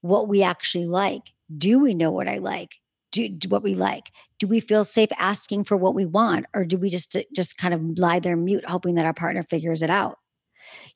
[0.00, 1.22] what we actually like?
[1.56, 2.78] Do we know what i like
[3.10, 4.10] do, do, what we like.
[4.38, 7.74] Do we feel safe asking for what we want or do we just just kind
[7.74, 10.18] of lie there mute hoping that our partner figures it out?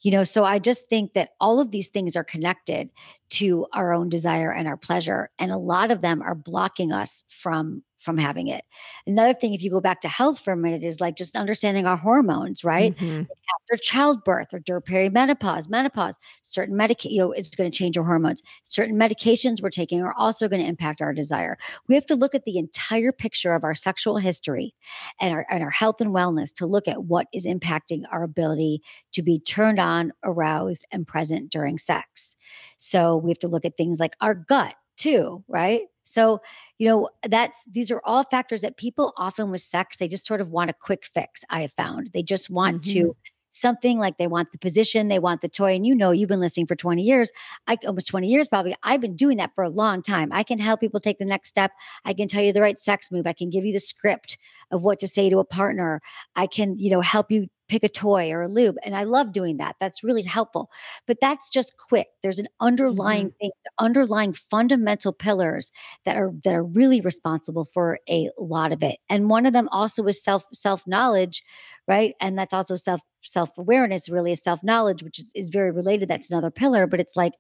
[0.01, 2.91] You know so i just think that all of these things are connected
[3.31, 7.25] to our own desire and our pleasure and a lot of them are blocking us
[7.29, 8.65] from from having it.
[9.07, 11.87] Another thing, if you go back to health for a minute, is like just understanding
[11.87, 12.97] our hormones, right?
[12.97, 13.23] Mm-hmm.
[13.23, 18.05] After childbirth or during perimenopause, menopause, certain medication, you know, it's going to change your
[18.05, 18.43] hormones.
[18.65, 21.57] Certain medications we're taking are also going to impact our desire.
[21.89, 24.75] We have to look at the entire picture of our sexual history
[25.21, 28.83] and our, and our health and wellness to look at what is impacting our ability
[29.13, 32.37] to be turned on, aroused, and present during sex.
[32.79, 35.83] So we have to look at things like our gut too, right?
[36.05, 36.41] So,
[36.79, 40.41] you know, that's these are all factors that people often with sex, they just sort
[40.41, 42.11] of want a quick fix, I have found.
[42.13, 43.01] They just want mm-hmm.
[43.01, 43.17] to
[43.53, 45.75] something like they want the position, they want the toy.
[45.75, 47.31] And you know, you've been listening for 20 years,
[47.67, 48.75] I almost 20 years probably.
[48.83, 50.33] I've been doing that for a long time.
[50.33, 51.71] I can help people take the next step.
[52.05, 53.27] I can tell you the right sex move.
[53.27, 54.39] I can give you the script
[54.71, 56.01] of what to say to a partner.
[56.35, 58.77] I can, you know, help you pick a toy or a lube.
[58.85, 59.77] And I love doing that.
[59.81, 60.71] That's really helpful.
[61.07, 62.09] But that's just quick.
[62.23, 63.37] There's an underlying mm-hmm.
[63.41, 65.73] thing, underlying fundamental pillars
[66.05, 68.99] that are that are really responsible for a lot of it.
[69.09, 71.43] And one of them also is self self knowledge,
[71.89, 72.15] right?
[72.21, 74.11] And that's also self self awareness.
[74.11, 76.11] Really, is self knowledge, which is, is very related.
[76.11, 76.87] That's another pillar.
[76.87, 77.33] But it's like,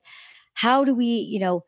[0.54, 1.62] how do we, you know?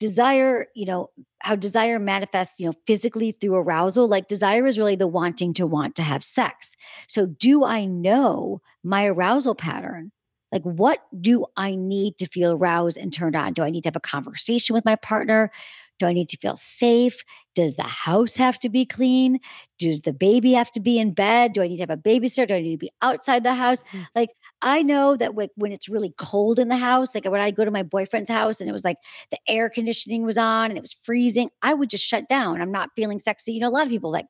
[0.00, 4.96] Desire you know how desire manifests you know physically through arousal like desire is really
[4.96, 6.74] the wanting to want to have sex
[7.08, 10.10] so do i know my arousal pattern
[10.50, 13.88] like what do i need to feel aroused and turned on do i need to
[13.88, 15.50] have a conversation with my partner
[15.98, 17.22] do I need to feel safe?
[17.54, 19.38] Does the house have to be clean?
[19.78, 21.52] Does the baby have to be in bed?
[21.52, 22.48] Do I need to have a babysitter?
[22.48, 23.82] Do I need to be outside the house?
[23.84, 24.02] Mm-hmm.
[24.14, 24.30] Like,
[24.64, 27.70] I know that when it's really cold in the house, like when I go to
[27.70, 28.96] my boyfriend's house and it was like
[29.30, 32.62] the air conditioning was on and it was freezing, I would just shut down.
[32.62, 33.52] I'm not feeling sexy.
[33.52, 34.24] You know, a lot of people like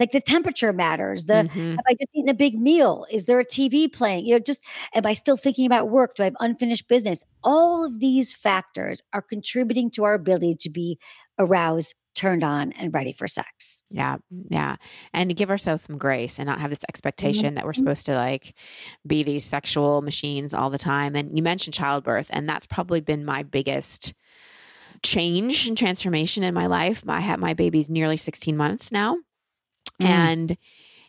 [0.00, 1.24] like the temperature matters.
[1.26, 1.70] The mm-hmm.
[1.72, 3.04] have I just eaten a big meal?
[3.10, 4.24] Is there a TV playing?
[4.24, 6.16] You know, just am I still thinking about work?
[6.16, 7.22] Do I have unfinished business?
[7.44, 10.98] All of these factors are contributing to our ability to be
[11.38, 13.82] aroused, turned on, and ready for sex.
[13.90, 14.16] Yeah.
[14.48, 14.76] Yeah.
[15.12, 17.54] And to give ourselves some grace and not have this expectation mm-hmm.
[17.56, 18.54] that we're supposed to like
[19.06, 21.14] be these sexual machines all the time.
[21.14, 24.14] And you mentioned childbirth, and that's probably been my biggest
[25.02, 27.04] change and transformation in my life.
[27.06, 29.16] I have my baby's nearly 16 months now.
[30.00, 30.06] Mm.
[30.06, 30.56] And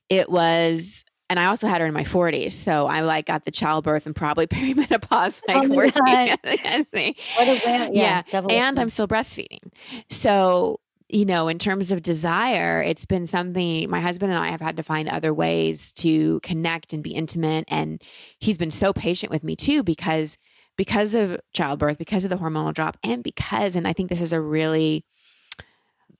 [0.09, 2.51] it was and I also had her in my 40s.
[2.51, 7.15] So I like got the childbirth and probably perimenopause like oh working against me.
[7.35, 7.93] What a win.
[7.93, 8.23] Yeah.
[8.31, 8.41] yeah.
[8.49, 9.71] And I'm still breastfeeding.
[10.09, 14.61] So, you know, in terms of desire, it's been something my husband and I have
[14.61, 17.65] had to find other ways to connect and be intimate.
[17.69, 18.01] And
[18.39, 20.37] he's been so patient with me too, because
[20.75, 24.33] because of childbirth, because of the hormonal drop, and because, and I think this is
[24.33, 25.05] a really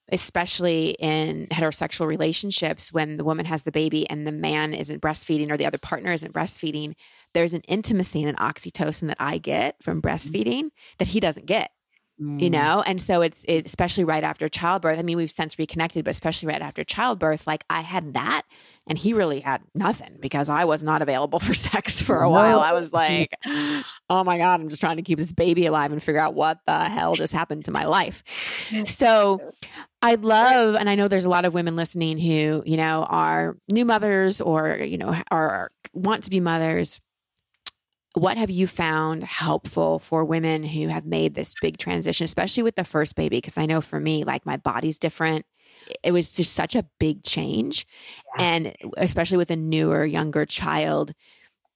[0.10, 5.52] especially in heterosexual relationships when the woman has the baby and the man isn't breastfeeding
[5.52, 6.94] or the other partner isn't breastfeeding
[7.34, 11.72] there's an intimacy and an oxytocin that i get from breastfeeding that he doesn't get
[12.22, 12.42] mm.
[12.42, 12.84] you know?
[12.86, 16.48] And so it's, it's especially right after childbirth i mean we've since reconnected but especially
[16.48, 18.44] right after childbirth like i had that
[18.88, 22.60] and he really had nothing because i was not available for sex for a while.
[22.60, 23.34] I was like
[24.10, 26.60] oh my god i'm just trying to keep this baby alive and figure out what
[26.66, 28.24] the hell just happened to my life.
[28.86, 29.40] So
[30.02, 33.58] I love, and I know there's a lot of women listening who, you know, are
[33.68, 37.02] new mothers or, you know, are want to be mothers
[38.18, 42.76] what have you found helpful for women who have made this big transition, especially with
[42.76, 43.38] the first baby?
[43.38, 45.46] Because I know for me, like my body's different.
[46.04, 47.86] It was just such a big change.
[48.38, 48.44] Yeah.
[48.44, 51.14] And especially with a newer, younger child,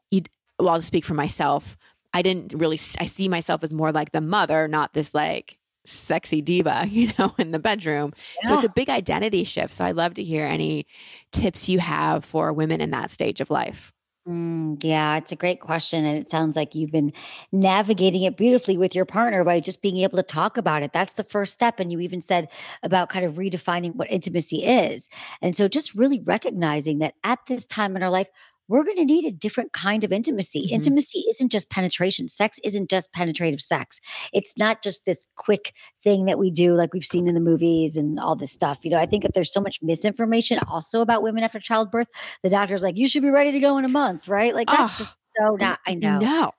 [0.10, 0.24] you
[0.60, 1.78] well, I'll just speak for myself.
[2.14, 6.42] I didn't really, I see myself as more like the mother, not this like sexy
[6.42, 8.14] diva, you know, in the bedroom.
[8.44, 8.50] Yeah.
[8.50, 9.74] So it's a big identity shift.
[9.74, 10.86] So I'd love to hear any
[11.32, 13.94] tips you have for women in that stage of life.
[14.28, 16.06] Mm, yeah, it's a great question.
[16.06, 17.12] And it sounds like you've been
[17.52, 20.94] navigating it beautifully with your partner by just being able to talk about it.
[20.94, 21.80] That's the first step.
[21.80, 22.48] And you even said
[22.84, 25.10] about kind of redefining what intimacy is.
[25.42, 28.30] And so just really recognizing that at this time in our life,
[28.72, 30.62] we're going to need a different kind of intimacy.
[30.62, 30.76] Mm-hmm.
[30.76, 32.30] Intimacy isn't just penetration.
[32.30, 34.00] Sex isn't just penetrative sex.
[34.32, 37.98] It's not just this quick thing that we do like we've seen in the movies
[37.98, 38.80] and all this stuff.
[38.84, 42.08] You know, I think that there's so much misinformation also about women after childbirth.
[42.44, 44.56] The doctor's like, you should be ready to go in a month, right?
[44.56, 46.20] Like that's oh, just so not, I know.
[46.20, 46.52] No.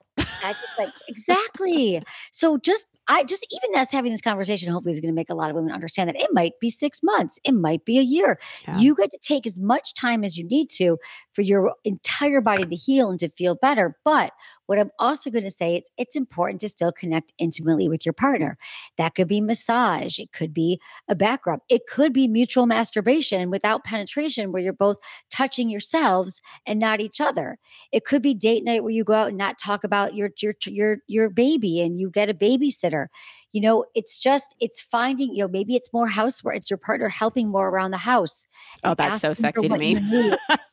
[0.77, 2.03] Like, exactly.
[2.31, 5.35] So just I just even us having this conversation hopefully is going to make a
[5.35, 8.39] lot of women understand that it might be six months, it might be a year.
[8.67, 8.77] Yeah.
[8.77, 10.97] You get to take as much time as you need to
[11.33, 13.97] for your entire body to heal and to feel better.
[14.05, 14.31] But
[14.67, 18.13] what I'm also going to say it's it's important to still connect intimately with your
[18.13, 18.57] partner.
[18.97, 23.49] That could be massage, it could be a back rub, it could be mutual masturbation
[23.49, 24.97] without penetration where you're both
[25.29, 27.57] touching yourselves and not each other.
[27.91, 30.53] It could be date night where you go out and not talk about your your
[30.65, 33.09] your your baby and you get a babysitter consider
[33.53, 37.07] you know it's just it's finding you know maybe it's more housework it's your partner
[37.07, 38.45] helping more around the house
[38.83, 39.95] oh that's so sexy to me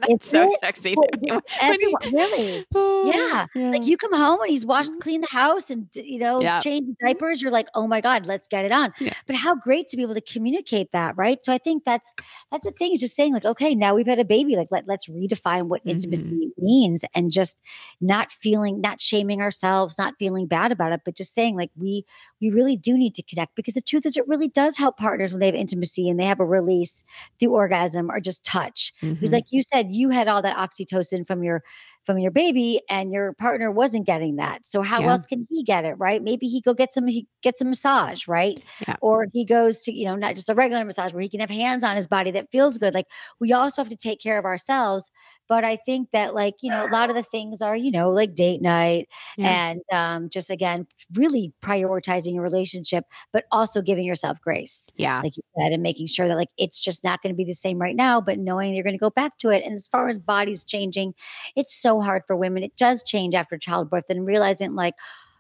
[0.09, 0.61] it's so it.
[0.61, 2.67] sexy to me everyone, really
[3.05, 3.47] yeah.
[3.55, 3.71] yeah.
[3.71, 5.01] like you come home and he's washed mm-hmm.
[5.01, 6.59] clean the house and you know yeah.
[6.61, 9.13] change diapers you're like oh my god let's get it on yeah.
[9.27, 12.13] but how great to be able to communicate that right so i think that's
[12.51, 14.89] that's the thing is just saying like okay now we've had a baby like let,
[14.89, 15.91] let's redefine what mm-hmm.
[15.91, 17.59] intimacy means and just
[18.01, 22.07] not feeling not shaming ourselves not feeling bad about it but just saying like we
[22.41, 25.33] we really do need to connect because the truth is it really does help partners
[25.33, 27.05] when they have intimacy and they have a release
[27.39, 28.93] through orgasm or just touch.
[29.03, 29.15] Mm-hmm.
[29.15, 31.63] Because like you said, you had all that oxytocin from your
[32.05, 34.67] from your baby and your partner wasn't getting that.
[34.67, 35.11] So how yeah.
[35.11, 36.23] else can he get it, right?
[36.23, 38.61] Maybe he go get some he gets a massage, right?
[38.87, 38.97] Yeah.
[39.01, 41.51] Or he goes to, you know, not just a regular massage where he can have
[41.51, 42.95] hands on his body that feels good.
[42.95, 43.07] Like
[43.39, 45.11] we also have to take care of ourselves
[45.51, 48.11] but I think that like, you know, a lot of the things are, you know,
[48.11, 49.71] like date night yeah.
[49.71, 54.89] and um, just again, really prioritizing your relationship, but also giving yourself grace.
[54.95, 55.21] Yeah.
[55.21, 57.53] Like you said, and making sure that like it's just not going to be the
[57.53, 59.65] same right now, but knowing you're going to go back to it.
[59.65, 61.15] And as far as bodies changing,
[61.57, 62.63] it's so hard for women.
[62.63, 64.95] It does change after childbirth and realizing like,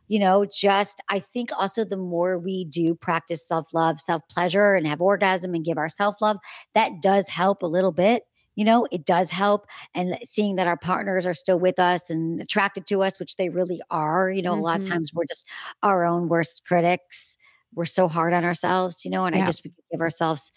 [0.08, 4.74] you know, just I think also the more we do practice self love, self pleasure,
[4.74, 6.38] and have orgasm and give our self love,
[6.74, 8.24] that does help a little bit.
[8.60, 9.66] You know, it does help.
[9.94, 13.48] And seeing that our partners are still with us and attracted to us, which they
[13.48, 14.60] really are, you know, mm-hmm.
[14.60, 14.92] a lot of mm-hmm.
[14.92, 15.48] times we're just
[15.82, 17.38] our own worst critics.
[17.74, 19.44] We're so hard on ourselves, you know, and yeah.
[19.44, 20.52] I just give ourselves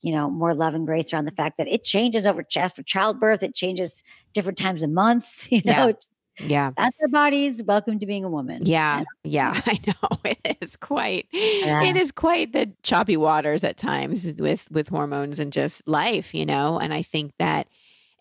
[0.00, 3.40] you know more love and grace around the fact that it changes over after childbirth
[3.44, 5.92] it changes different times a month you know yeah.
[6.38, 6.72] Yeah.
[6.76, 7.62] That's our bodies.
[7.62, 8.62] Welcome to being a woman.
[8.64, 9.04] Yeah.
[9.24, 9.60] Yeah.
[9.66, 10.18] I know.
[10.24, 11.82] It is quite yeah.
[11.82, 16.46] it is quite the choppy waters at times with with hormones and just life, you
[16.46, 16.78] know?
[16.78, 17.68] And I think that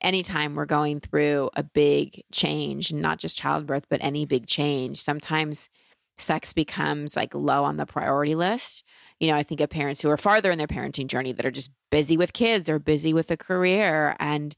[0.02, 5.70] anytime we're going through a big change, not just childbirth, but any big change, sometimes
[6.18, 8.84] sex becomes like low on the priority list.
[9.20, 11.52] You know, I think of parents who are farther in their parenting journey that are
[11.52, 14.56] just busy with kids or busy with a career and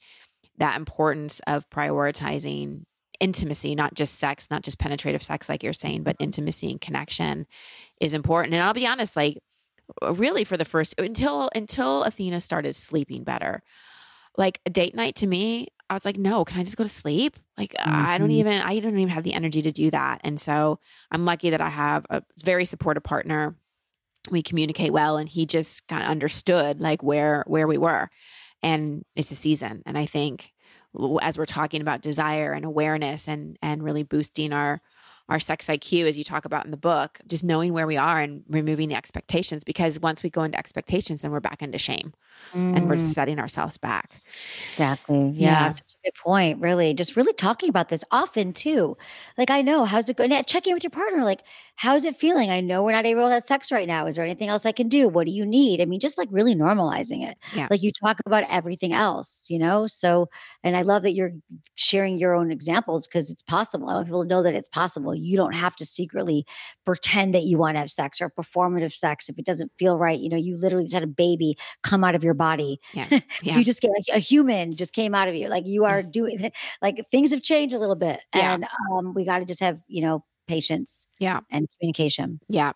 [0.57, 2.83] that importance of prioritizing
[3.19, 7.45] intimacy, not just sex, not just penetrative sex, like you're saying, but intimacy and connection
[7.99, 8.53] is important.
[8.53, 9.39] And I'll be honest, like
[10.01, 13.61] really for the first until until Athena started sleeping better,
[14.37, 16.89] like a date night to me, I was like, no, can I just go to
[16.89, 17.37] sleep?
[17.57, 17.89] Like mm-hmm.
[17.89, 18.37] I don't mm-hmm.
[18.37, 20.21] even I don't even have the energy to do that.
[20.23, 20.79] And so
[21.11, 23.55] I'm lucky that I have a very supportive partner.
[24.31, 28.09] We communicate well and he just kind of understood like where where we were.
[28.61, 29.83] And it's a season.
[29.85, 30.52] And I think
[31.21, 34.81] as we're talking about desire and awareness and and really boosting our
[35.29, 38.19] our sex IQ, as you talk about in the book, just knowing where we are
[38.19, 39.63] and removing the expectations.
[39.63, 42.13] Because once we go into expectations, then we're back into shame
[42.53, 42.75] mm.
[42.75, 43.01] and we're mm.
[43.01, 44.21] setting ourselves back.
[44.71, 45.31] Exactly.
[45.35, 45.51] Yeah.
[45.51, 45.69] yeah.
[45.69, 46.61] Such a good point.
[46.61, 48.97] Really, just really talking about this often too.
[49.37, 50.31] Like, I know, how's it going?
[50.45, 51.43] Checking with your partner, like,
[51.75, 52.49] how's it feeling?
[52.49, 54.05] I know we're not able to have sex right now.
[54.07, 55.07] Is there anything else I can do?
[55.07, 55.79] What do you need?
[55.79, 57.37] I mean, just like really normalizing it.
[57.55, 57.67] Yeah.
[57.69, 59.87] Like you talk about everything else, you know?
[59.87, 60.27] So,
[60.63, 61.31] and I love that you're
[61.75, 63.89] sharing your own examples because it's possible.
[63.89, 66.45] I want people to know that it's possible you don't have to secretly
[66.85, 70.19] pretend that you want to have sex or performative sex if it doesn't feel right.
[70.19, 72.79] You know, you literally just had a baby come out of your body.
[72.93, 73.07] Yeah.
[73.41, 73.57] yeah.
[73.57, 75.47] you just get like a human just came out of you.
[75.47, 76.51] Like you are doing
[76.81, 78.19] like things have changed a little bit.
[78.35, 78.53] Yeah.
[78.53, 81.07] And um, we got to just have, you know, patience.
[81.19, 81.41] Yeah.
[81.51, 82.39] And communication.
[82.49, 82.73] Yeah.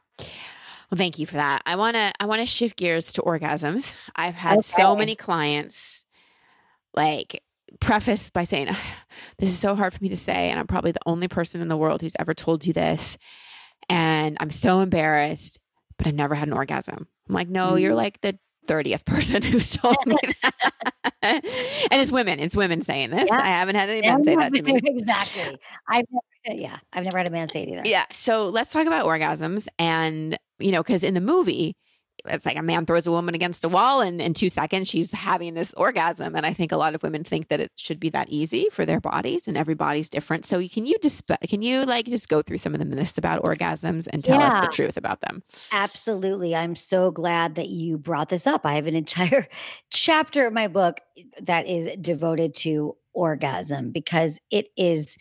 [0.89, 1.61] Well, thank you for that.
[1.65, 3.93] I want to I want to shift gears to orgasms.
[4.15, 4.61] I've had okay.
[4.61, 6.05] so many clients
[6.93, 7.43] like
[7.80, 8.68] preface by saying,
[9.38, 10.49] This is so hard for me to say.
[10.49, 13.18] And I'm probably the only person in the world who's ever told you this.
[13.89, 15.59] And I'm so embarrassed,
[15.97, 17.07] but I've never had an orgasm.
[17.28, 17.97] I'm like, No, you're mm.
[17.97, 18.38] like the
[18.68, 20.78] 30th person who's told me that.
[21.22, 23.28] and it's women, it's women saying this.
[23.28, 23.41] Yeah.
[23.41, 24.80] I haven't had any men say that to me.
[24.84, 25.57] exactly.
[25.89, 27.82] I've never, yeah, I've never had a man say it either.
[27.86, 28.05] Yeah.
[28.11, 29.68] So let's talk about orgasms.
[29.80, 31.76] And, you know, because in the movie,
[32.26, 35.11] it's like a man throws a woman against a wall and in two seconds she's
[35.11, 36.36] having this orgasm.
[36.36, 38.86] And i think a lot of women think that it should be that easy for
[38.86, 40.45] their bodies and every body's different.
[40.45, 43.43] So can you just can you like just go through some of the myths about
[43.43, 45.43] orgasms and tell yeah, us the truth about them?
[45.72, 46.55] Absolutely.
[46.55, 48.65] I'm so glad that you brought this up.
[48.65, 49.47] I have an entire
[49.91, 50.99] chapter of my book
[51.41, 55.18] that is devoted to orgasm because it is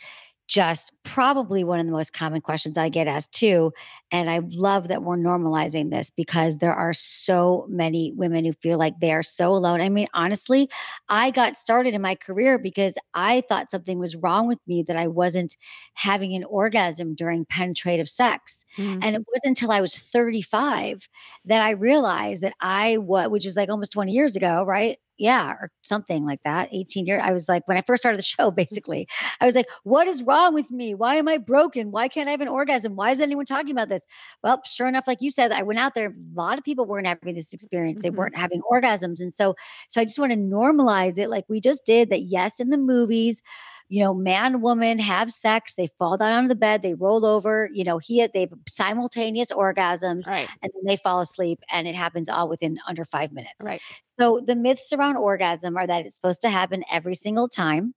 [0.46, 3.72] just probably one of the most common questions I get asked too.
[4.12, 8.78] And I love that we're normalizing this because there are so many women who feel
[8.78, 9.80] like they are so alone.
[9.80, 10.68] I mean, honestly,
[11.08, 14.96] I got started in my career because I thought something was wrong with me that
[14.96, 15.56] I wasn't
[15.94, 18.64] having an orgasm during penetrative sex.
[18.76, 19.00] Mm-hmm.
[19.02, 21.08] And it wasn't until I was 35
[21.46, 24.98] that I realized that I, what, which is like almost 20 years ago, right?
[25.18, 26.68] Yeah, or something like that.
[26.72, 27.22] 18 years.
[27.24, 29.08] I was like, when I first started the show, basically,
[29.40, 30.94] I was like, what is wrong with me?
[30.94, 31.90] Why am I broken?
[31.90, 32.96] Why can't I have an orgasm?
[32.96, 34.06] Why is anyone talking about this?
[34.42, 36.08] Well, sure enough, like you said, I went out there.
[36.08, 38.02] A lot of people weren't having this experience.
[38.02, 38.18] They mm-hmm.
[38.18, 39.20] weren't having orgasms.
[39.20, 39.54] And so,
[39.88, 42.22] so I just want to normalize it like we just did that.
[42.22, 43.42] Yes, in the movies,
[43.88, 47.70] you know, man, woman have sex, they fall down on the bed, they roll over,
[47.72, 50.48] you know, he they have simultaneous orgasms right.
[50.62, 53.54] and then they fall asleep and it happens all within under five minutes.
[53.62, 53.80] Right.
[54.18, 57.94] So the myths around orgasm are that it's supposed to happen every single time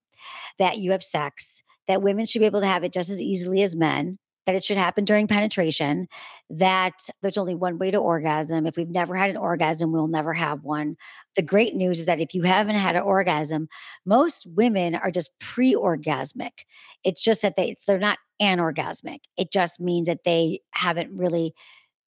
[0.60, 3.64] that you have sex, that women should be able to have it just as easily
[3.64, 4.20] as men
[4.50, 6.08] that it should happen during penetration,
[6.50, 8.66] that there's only one way to orgasm.
[8.66, 10.98] If we've never had an orgasm, we'll never have one.
[11.36, 13.70] The great news is that if you haven't had an orgasm,
[14.08, 16.66] most women are just pre orgasmic.
[17.04, 19.20] It's just that they, they're not anorgasmic.
[19.38, 21.54] It just means that they haven't really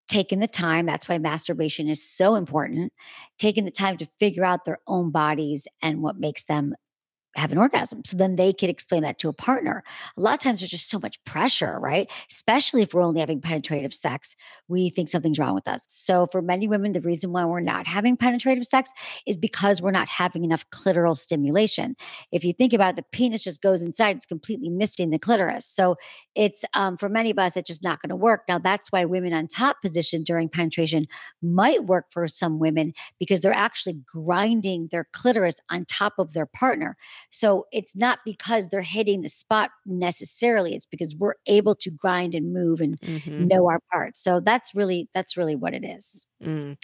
[0.08, 0.88] taken the time.
[0.88, 2.92] That's why masturbation is so important.
[3.38, 6.74] Taking the time to figure out their own bodies and what makes them
[7.36, 8.02] have an orgasm.
[8.06, 9.84] So then they could explain that to a partner.
[10.18, 12.12] A lot of times there's just so much pressure, right?
[12.30, 14.36] Especially if we're only having penetrative sex,
[14.68, 15.86] we think something's wrong with us.
[15.90, 18.92] So for many women, the reason why we're not having penetrative sex
[19.26, 21.96] is because we're not having enough clitoral stimulation.
[22.32, 25.66] If you think about it, the penis just goes inside, it's completely missing the clitoris.
[25.66, 25.96] So
[26.36, 28.44] it's um, for many of us, it's just not going to work.
[28.50, 31.08] Now that's why women on top position during penetration
[31.42, 36.46] might work for some women because they're actually grinding their clitoris on top of their
[36.46, 36.98] partner.
[37.30, 40.76] So it's not because they're hitting the spot necessarily.
[40.76, 43.48] It's because we're able to grind and move and mm-hmm.
[43.48, 44.24] know our parts.
[44.24, 46.26] So that's really that's really what it is.
[46.44, 46.78] Mm.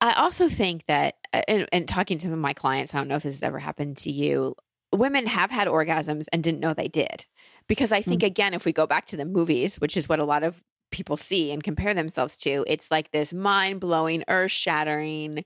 [0.00, 3.08] I also think that, uh, and, and talking to some of my clients, I don't
[3.08, 4.54] know if this has ever happened to you.
[4.94, 7.26] Women have had orgasms and didn't know they did.
[7.66, 8.28] Because I think, mm-hmm.
[8.28, 11.16] again, if we go back to the movies, which is what a lot of people
[11.16, 15.44] see and compare themselves to, it's like this mind blowing, earth shattering,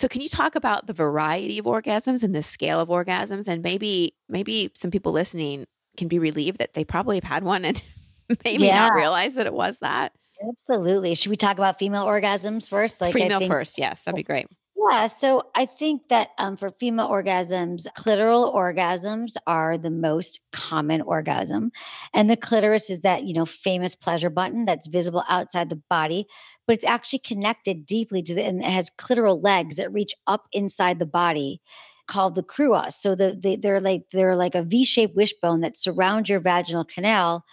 [0.00, 3.62] so can you talk about the variety of orgasms and the scale of orgasms and
[3.62, 5.66] maybe maybe some people listening
[5.98, 7.82] can be relieved that they probably have had one and
[8.44, 8.88] maybe yeah.
[8.88, 10.12] not realize that it was that?
[10.48, 11.14] Absolutely.
[11.14, 13.02] Should we talk about female orgasms first?
[13.02, 14.24] Like female think, first, yes, that'd be oh.
[14.24, 14.46] great.
[14.88, 21.02] Yeah, so I think that um, for female orgasms, clitoral orgasms are the most common
[21.02, 21.72] orgasm,
[22.14, 26.26] and the clitoris is that you know famous pleasure button that's visible outside the body,
[26.66, 30.44] but it's actually connected deeply to the and it has clitoral legs that reach up
[30.52, 31.60] inside the body
[32.06, 32.90] called the crura.
[32.92, 37.44] So the, the, they're like they're like a V-shaped wishbone that surrounds your vaginal canal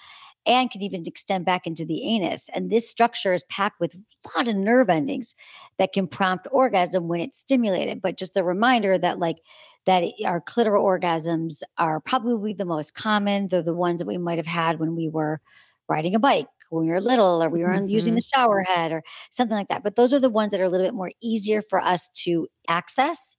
[0.47, 2.49] and can even extend back into the anus.
[2.53, 5.35] And this structure is packed with a lot of nerve endings
[5.77, 8.01] that can prompt orgasm when it's stimulated.
[8.01, 9.37] But just a reminder that, like,
[9.85, 13.47] that our clitoral orgasms are probably the most common.
[13.47, 15.41] They're the ones that we might have had when we were
[15.89, 17.87] riding a bike when we were little or we were mm-hmm.
[17.87, 19.83] using the shower head or something like that.
[19.83, 22.47] But those are the ones that are a little bit more easier for us to
[22.67, 23.37] access.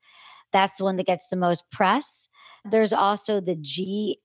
[0.53, 2.29] That's the one that gets the most press.
[2.65, 4.19] There's also the G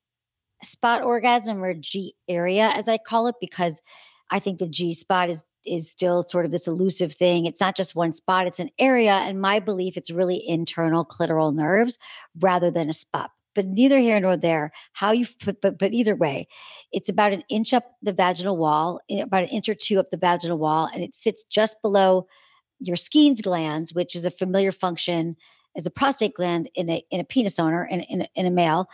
[0.64, 3.82] spot orgasm or G area, as I call it, because
[4.32, 7.46] I think the G spot is is still sort of this elusive thing.
[7.46, 9.14] It's not just one spot, it's an area.
[9.14, 11.98] And my belief, it's really internal clitoral nerves
[12.40, 13.32] rather than a spot.
[13.56, 14.72] But neither here nor there.
[14.94, 16.48] How you put, but but either way,
[16.92, 20.10] it's about an inch up the vaginal wall, eh, about an inch or two up
[20.10, 22.28] the vaginal wall, and it sits just below
[22.80, 25.38] your Skene's glands, which is a familiar function
[25.76, 28.88] as a prostate gland in a in a penis owner in, in, in a male.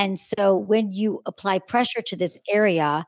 [0.00, 3.04] And so when you apply pressure to this area,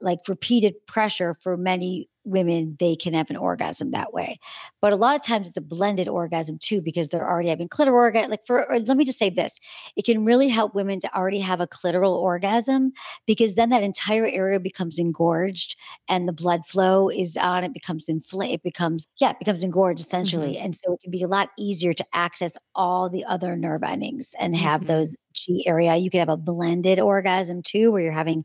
[0.00, 4.38] like repeated pressure for many women, they can have an orgasm that way.
[4.82, 7.92] But a lot of times it's a blended orgasm too, because they're already having clitoral
[7.92, 8.30] orgasm.
[8.30, 9.58] Like for, let me just say this,
[9.96, 12.92] it can really help women to already have a clitoral orgasm
[13.26, 15.76] because then that entire area becomes engorged
[16.08, 20.00] and the blood flow is on, it becomes inflamed, it becomes, yeah, it becomes engorged
[20.00, 20.54] essentially.
[20.54, 20.64] Mm-hmm.
[20.64, 24.34] And so it can be a lot easier to access all the other nerve endings
[24.38, 24.88] and have mm-hmm.
[24.88, 25.96] those G area.
[25.96, 28.44] You can have a blended orgasm too, where you're having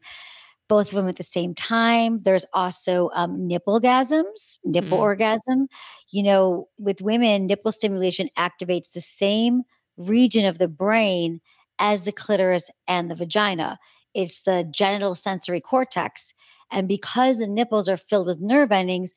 [0.72, 2.22] both of them at the same time.
[2.22, 5.02] There's also um, nipple gasms, nipple mm.
[5.02, 5.68] orgasm.
[6.12, 9.64] You know, with women, nipple stimulation activates the same
[9.98, 11.42] region of the brain
[11.80, 13.80] as the clitoris and the vagina.
[14.14, 16.34] It's the genital sensory cortex.
[16.72, 19.14] And because the nipples are filled with nerve endings,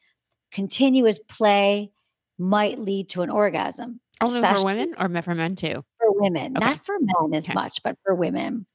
[0.50, 1.92] continuous play
[2.36, 4.00] might lead to an orgasm.
[4.20, 5.84] Only for women or for men too?
[5.98, 6.66] For women, okay.
[6.66, 7.54] not for men as okay.
[7.54, 8.66] much, but for women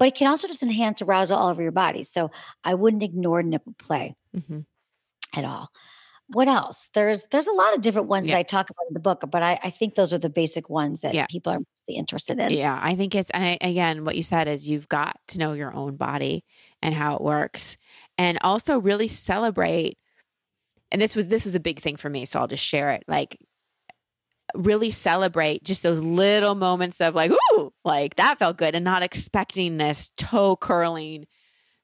[0.00, 2.04] but it can also just enhance arousal all over your body.
[2.04, 2.30] So
[2.64, 4.60] I wouldn't ignore nipple play mm-hmm.
[5.36, 5.68] at all.
[6.28, 6.88] What else?
[6.94, 8.38] There's there's a lot of different ones yeah.
[8.38, 11.02] I talk about in the book, but I, I think those are the basic ones
[11.02, 11.26] that yeah.
[11.28, 12.50] people are mostly interested in.
[12.50, 15.52] Yeah, I think it's and I, again what you said is you've got to know
[15.52, 16.44] your own body
[16.80, 17.76] and how it works,
[18.16, 19.98] and also really celebrate.
[20.90, 23.04] And this was this was a big thing for me, so I'll just share it.
[23.06, 23.36] Like
[24.54, 29.02] really celebrate just those little moments of like, ooh, like that felt good and not
[29.02, 31.26] expecting this toe curling,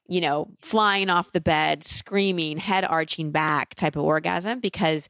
[0.07, 4.59] you know, flying off the bed, screaming, head arching back type of orgasm.
[4.59, 5.09] Because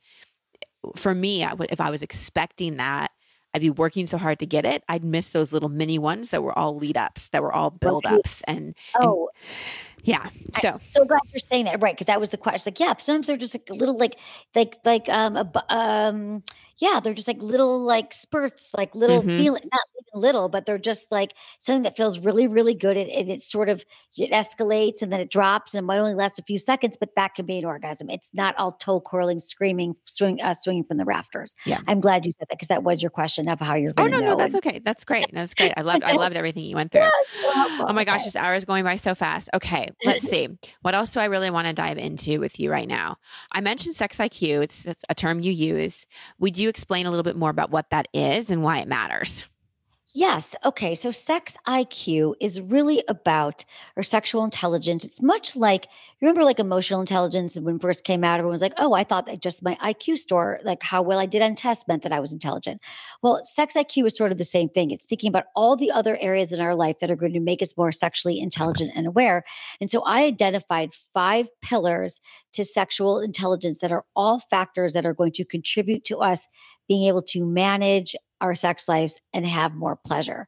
[0.96, 3.12] for me, if I was expecting that,
[3.54, 4.84] I'd be working so hard to get it.
[4.88, 8.06] I'd miss those little mini ones that were all lead ups, that were all build
[8.06, 8.44] ups.
[8.44, 10.30] And, oh, and yeah.
[10.62, 11.82] So, I'm so glad you're saying that.
[11.82, 11.98] Right.
[11.98, 12.72] Cause that was the question.
[12.72, 14.18] Like, yeah, sometimes they're just like a little, like,
[14.54, 16.44] like, like, um, a, um,
[16.80, 19.38] yeah, they're just like little like spurts, like little mm-hmm.
[19.38, 19.82] feeling, not
[20.14, 22.98] little, but they're just like something that feels really, really good.
[22.98, 23.84] And, and it sort of
[24.16, 27.36] it escalates and then it drops and might only last a few seconds, but that
[27.36, 28.10] can be an orgasm.
[28.10, 31.56] It's not all toe curling, screaming, swing, uh, swinging from the rafters.
[31.66, 33.94] Yeah, I'm glad you said that because that was your question of how you're.
[33.98, 34.80] Oh no, no, that's okay.
[34.80, 35.28] That's great.
[35.38, 35.74] That's great.
[35.78, 37.02] I loved, I loved everything you went through.
[37.02, 39.50] Yes, oh my gosh, this hour is going by so fast.
[39.54, 40.50] Okay, let's see.
[40.82, 43.18] What else do I really want to dive into with you right now?
[43.52, 44.64] I mentioned sex IQ.
[44.64, 46.08] It's, it's a term you use.
[46.40, 49.44] We do explain a little bit more about what that is and why it matters?
[50.18, 50.56] Yes.
[50.66, 50.96] Okay.
[50.96, 53.64] So sex IQ is really about
[53.96, 55.06] or sexual intelligence.
[55.06, 55.90] It's much like
[56.22, 59.44] remember like emotional intelligence when first came out, everyone was like, oh, I thought that
[59.44, 62.34] just my IQ score, like how well I did on tests meant that I was
[62.34, 62.82] intelligent.
[63.22, 64.90] Well, sex IQ is sort of the same thing.
[64.90, 67.62] It's thinking about all the other areas in our life that are going to make
[67.62, 69.44] us more sexually intelligent and aware.
[69.80, 72.22] And so I identified five pillars
[72.54, 76.48] to sexual intelligence that are all factors that are going to contribute to us
[76.88, 80.48] being able to manage our sex lives and have more pleasure.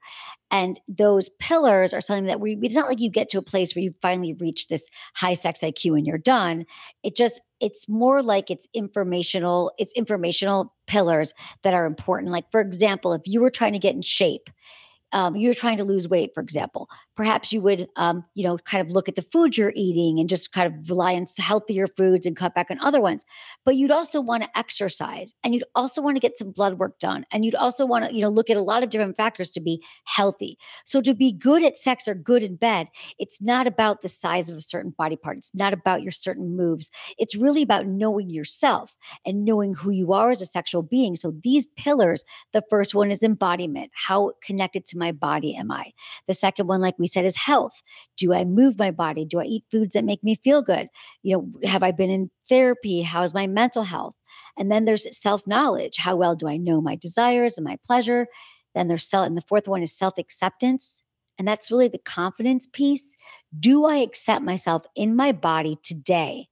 [0.52, 3.76] And those pillars are something that we, it's not like you get to a place
[3.76, 6.66] where you finally reach this high sex IQ and you're done.
[7.04, 11.34] It just, it's more like it's informational, it's informational pillars
[11.64, 12.32] that are important.
[12.32, 14.50] Like, for example, if you were trying to get in shape,
[15.12, 18.86] um, you're trying to lose weight, for example, perhaps you would, um, you know, kind
[18.86, 22.26] of look at the food you're eating and just kind of rely on healthier foods
[22.26, 23.26] and cut back on other ones.
[23.66, 27.00] But you'd also want to exercise and you'd also want to get some blood work
[27.00, 27.26] done.
[27.32, 29.62] And you'd also want to, you know, look at a lot of different factors to
[29.62, 30.58] be healthy.
[30.86, 32.88] So to be good at sex or good in bed,
[33.18, 35.38] it's not about the size of a certain body part.
[35.38, 36.92] It's not about your certain moves.
[37.18, 38.96] It's really about knowing yourself
[39.26, 41.16] and knowing who you are as a sexual being.
[41.16, 43.92] So these pillars, the first one is embodiment.
[43.94, 45.92] How connected to my body am I?
[46.28, 47.82] The second one, like we said, is health.
[48.18, 49.26] Do I move my body?
[49.26, 50.90] Do I eat foods that make me feel good?
[51.24, 53.02] You know, have I been in therapy?
[53.02, 54.16] How's my mental health?
[54.58, 55.98] And then there's self knowledge.
[55.98, 58.28] How well do I know my desires and my pleasure?
[58.76, 61.04] Then there's self, and the fourth one is self acceptance.
[61.38, 63.16] And that's really the confidence piece.
[63.58, 66.50] Do I accept myself in my body today,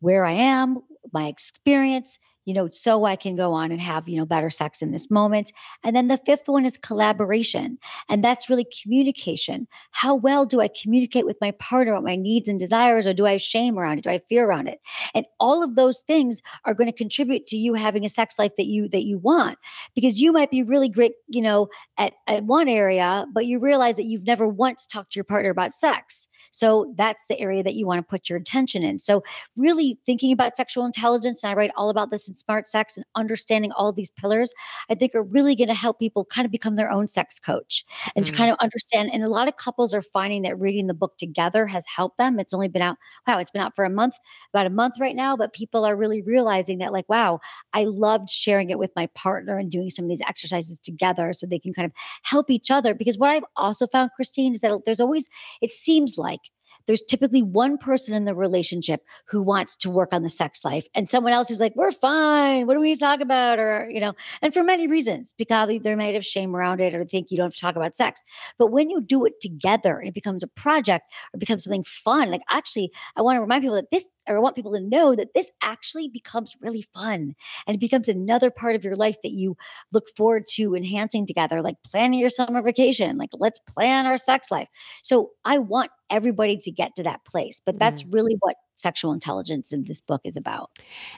[0.00, 0.82] where I am,
[1.12, 2.18] my experience,
[2.48, 5.10] you know, so I can go on and have, you know, better sex in this
[5.10, 5.52] moment.
[5.84, 7.76] And then the fifth one is collaboration.
[8.08, 9.68] And that's really communication.
[9.90, 13.26] How well do I communicate with my partner about my needs and desires, or do
[13.26, 14.04] I shame around it?
[14.04, 14.80] Do I fear around it?
[15.14, 18.52] And all of those things are going to contribute to you having a sex life
[18.56, 19.58] that you that you want.
[19.94, 21.68] Because you might be really great, you know,
[21.98, 25.50] at, at one area, but you realize that you've never once talked to your partner
[25.50, 26.27] about sex.
[26.50, 28.98] So that's the area that you want to put your attention in.
[28.98, 29.22] So
[29.56, 33.06] really thinking about sexual intelligence, and I write all about this in Smart Sex and
[33.14, 34.52] understanding all these pillars,
[34.90, 37.84] I think are really going to help people kind of become their own sex coach
[38.14, 39.10] and mm to kind of understand.
[39.10, 42.38] And a lot of couples are finding that reading the book together has helped them.
[42.38, 44.16] It's only been out, wow, it's been out for a month,
[44.52, 47.40] about a month right now, but people are really realizing that, like, wow,
[47.72, 51.46] I loved sharing it with my partner and doing some of these exercises together so
[51.46, 51.92] they can kind of
[52.22, 52.92] help each other.
[52.92, 55.30] Because what I've also found, Christine, is that there's always,
[55.62, 56.47] it seems like,
[56.88, 60.88] there's typically one person in the relationship who wants to work on the sex life
[60.94, 62.66] and someone else is like, we're fine.
[62.66, 63.60] What do we talk about?
[63.60, 67.04] Or, you know, and for many reasons, because they might have shame around it or
[67.04, 68.24] think you don't have to talk about sex.
[68.58, 72.30] But when you do it together and it becomes a project or becomes something fun,
[72.30, 75.14] like actually, I want to remind people that this or I want people to know
[75.14, 77.34] that this actually becomes really fun
[77.66, 79.56] and it becomes another part of your life that you
[79.92, 83.16] look forward to enhancing together, like planning your summer vacation.
[83.16, 84.68] Like, let's plan our sex life.
[85.02, 88.12] So I want everybody to get to that place, but that's mm.
[88.12, 90.70] really what sexual intelligence in this book is about.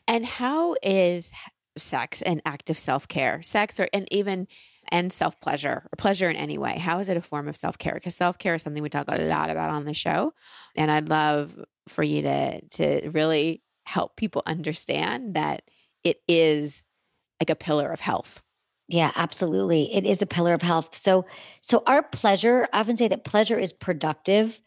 [0.09, 1.33] And how is
[1.77, 4.49] sex and active self-care sex or and even
[4.93, 6.79] and self-pleasure or pleasure in any way.
[6.79, 7.95] How is it a form of self-care?
[7.95, 10.33] Because self-care is something we talk a lot about on the show
[10.77, 15.63] and i'd love for you to to really help people understand that
[16.05, 16.85] it is
[17.41, 18.43] like a pillar of health.
[18.89, 19.93] Yeah absolutely.
[19.95, 20.95] It is a pillar of health.
[20.95, 21.25] So
[21.61, 24.61] so our pleasure i often say that pleasure is productive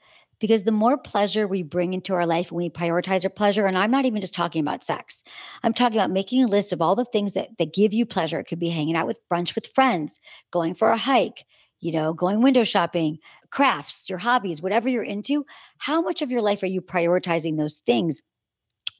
[0.44, 3.78] because the more pleasure we bring into our life when we prioritize our pleasure, and
[3.78, 5.24] I'm not even just talking about sex,
[5.64, 8.42] I'm talking about making a list of all the things that, that give you pleasure.
[8.42, 10.20] It could be hanging out with brunch with friends,
[10.52, 11.46] going for a hike,
[11.80, 13.20] you know, going window shopping,
[13.52, 15.46] crafts, your hobbies, whatever you're into.
[15.78, 18.22] How much of your life are you prioritizing those things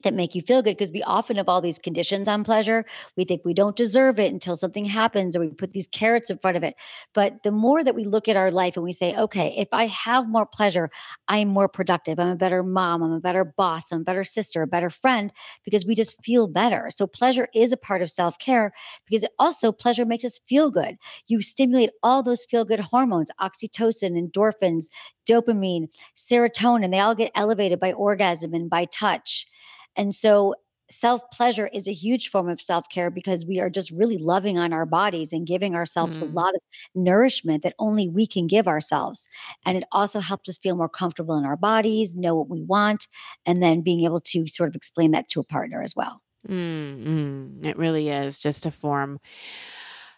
[0.04, 2.86] that make you feel good because we often have all these conditions on pleasure.
[3.18, 6.38] We think we don't deserve it until something happens or we put these carrots in
[6.38, 6.76] front of it.
[7.14, 9.88] But the more that we look at our life and we say, okay, if I
[9.88, 10.90] have more pleasure,
[11.28, 12.20] I'm more productive.
[12.20, 13.02] I'm a better mom.
[13.04, 13.92] I'm a better boss.
[13.92, 15.32] I'm a better sister, a better friend
[15.64, 16.90] because we just feel better.
[16.94, 18.74] So pleasure is a part of self care
[19.08, 20.98] because also pleasure makes us feel good.
[21.28, 24.86] You stimulate all those feel good hormones, oxytocin, endorphins,
[25.30, 26.92] dopamine, serotonin.
[26.92, 29.48] They all get elevated by orgasm and by touch.
[29.96, 30.56] And so
[30.90, 34.58] self pleasure is a huge form of self care because we are just really loving
[34.58, 36.22] on our bodies and giving ourselves mm.
[36.22, 36.62] a lot of
[36.96, 39.28] nourishment that only we can give ourselves.
[39.66, 43.08] And it also helps us feel more comfortable in our bodies, know what we want,
[43.46, 46.22] and then being able to sort of explain that to a partner as well.
[46.48, 49.20] Mm, it really is just a form.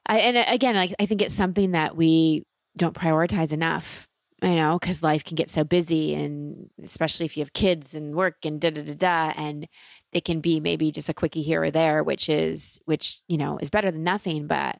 [0.07, 2.43] I, and again, I, I think it's something that we
[2.77, 4.07] don't prioritize enough
[4.45, 8.15] you know, because life can get so busy, and especially if you have kids and
[8.15, 9.67] work and da da da da, and
[10.13, 13.57] it can be maybe just a quickie here or there, which is which you know
[13.57, 14.45] is better than nothing.
[14.47, 14.77] But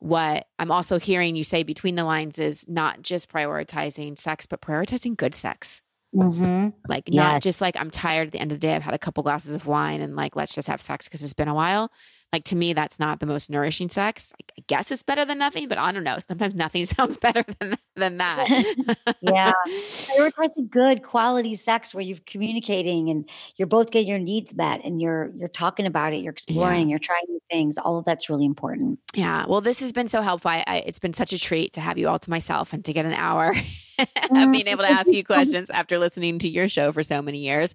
[0.00, 4.60] what I'm also hearing you say between the lines is not just prioritizing sex, but
[4.60, 5.80] prioritizing good sex.
[6.14, 6.68] Mm-hmm.
[6.88, 8.98] Like, not just like I'm tired at the end of the day, I've had a
[8.98, 11.90] couple glasses of wine and like, let's just have sex because it's been a while.
[12.34, 14.32] Like to me, that's not the most nourishing sex.
[14.40, 16.18] I guess it's better than nothing, but I don't know.
[16.18, 18.48] Sometimes nothing sounds better than than that.
[19.20, 24.80] yeah, prioritizing good quality sex where you're communicating and you're both getting your needs met,
[24.82, 26.94] and you're you're talking about it, you're exploring, yeah.
[26.94, 27.78] you're trying new things.
[27.78, 28.98] All of that's really important.
[29.14, 29.46] Yeah.
[29.46, 30.50] Well, this has been so helpful.
[30.50, 32.92] I, I, it's been such a treat to have you all to myself and to
[32.92, 33.54] get an hour
[34.32, 37.74] being able to ask you questions after listening to your show for so many years.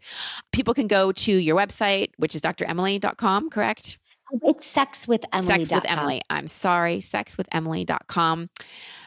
[0.52, 3.98] People can go to your website, which is dremily.com, correct?
[4.44, 5.48] It's sex with Emily.
[5.48, 6.22] Sex with Emily.
[6.30, 7.00] I'm sorry.
[7.00, 8.50] Sexwithemily.com.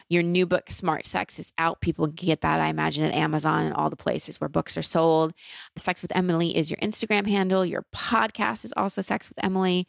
[0.09, 1.81] Your new book, Smart Sex, is out.
[1.81, 4.83] People can get that, I imagine, at Amazon and all the places where books are
[4.83, 5.33] sold.
[5.77, 7.65] Sex with Emily is your Instagram handle.
[7.65, 9.87] Your podcast is also Sex with Emily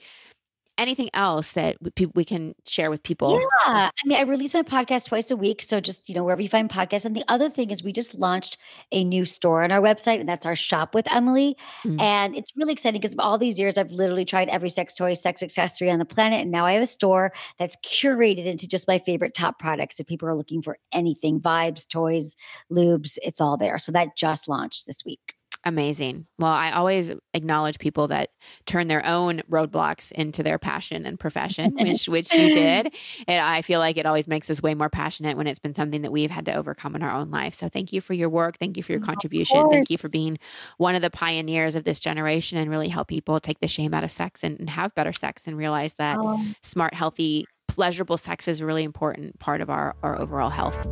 [0.78, 3.40] anything else that we, we can share with people?
[3.66, 3.90] Yeah.
[3.90, 5.62] I mean, I release my podcast twice a week.
[5.62, 7.04] So just, you know, wherever you find podcasts.
[7.04, 8.58] And the other thing is we just launched
[8.92, 11.56] a new store on our website, and that's our shop with Emily.
[11.84, 12.00] Mm-hmm.
[12.00, 15.42] And it's really exciting because all these years I've literally tried every sex toy, sex
[15.42, 16.40] accessory on the planet.
[16.40, 20.00] And now I have a store that's curated into just my favorite top products.
[20.00, 22.36] If people are looking for anything, vibes, toys,
[22.70, 23.78] lubes, it's all there.
[23.78, 25.34] So that just launched this week.
[25.66, 26.26] Amazing.
[26.38, 28.30] Well, I always acknowledge people that
[28.66, 32.94] turn their own roadblocks into their passion and profession, which which you did.
[33.26, 36.02] And I feel like it always makes us way more passionate when it's been something
[36.02, 37.54] that we've had to overcome in our own life.
[37.54, 38.58] So thank you for your work.
[38.58, 39.70] Thank you for your contribution.
[39.70, 40.38] Thank you for being
[40.76, 44.04] one of the pioneers of this generation and really help people take the shame out
[44.04, 46.44] of sex and, and have better sex and realize that oh.
[46.62, 50.86] smart, healthy, pleasurable sex is a really important part of our, our overall health.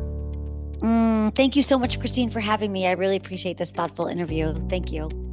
[0.82, 2.86] Mm, Mm, thank you so much, Christine, for having me.
[2.86, 4.54] I really appreciate this thoughtful interview.
[4.68, 5.31] Thank you.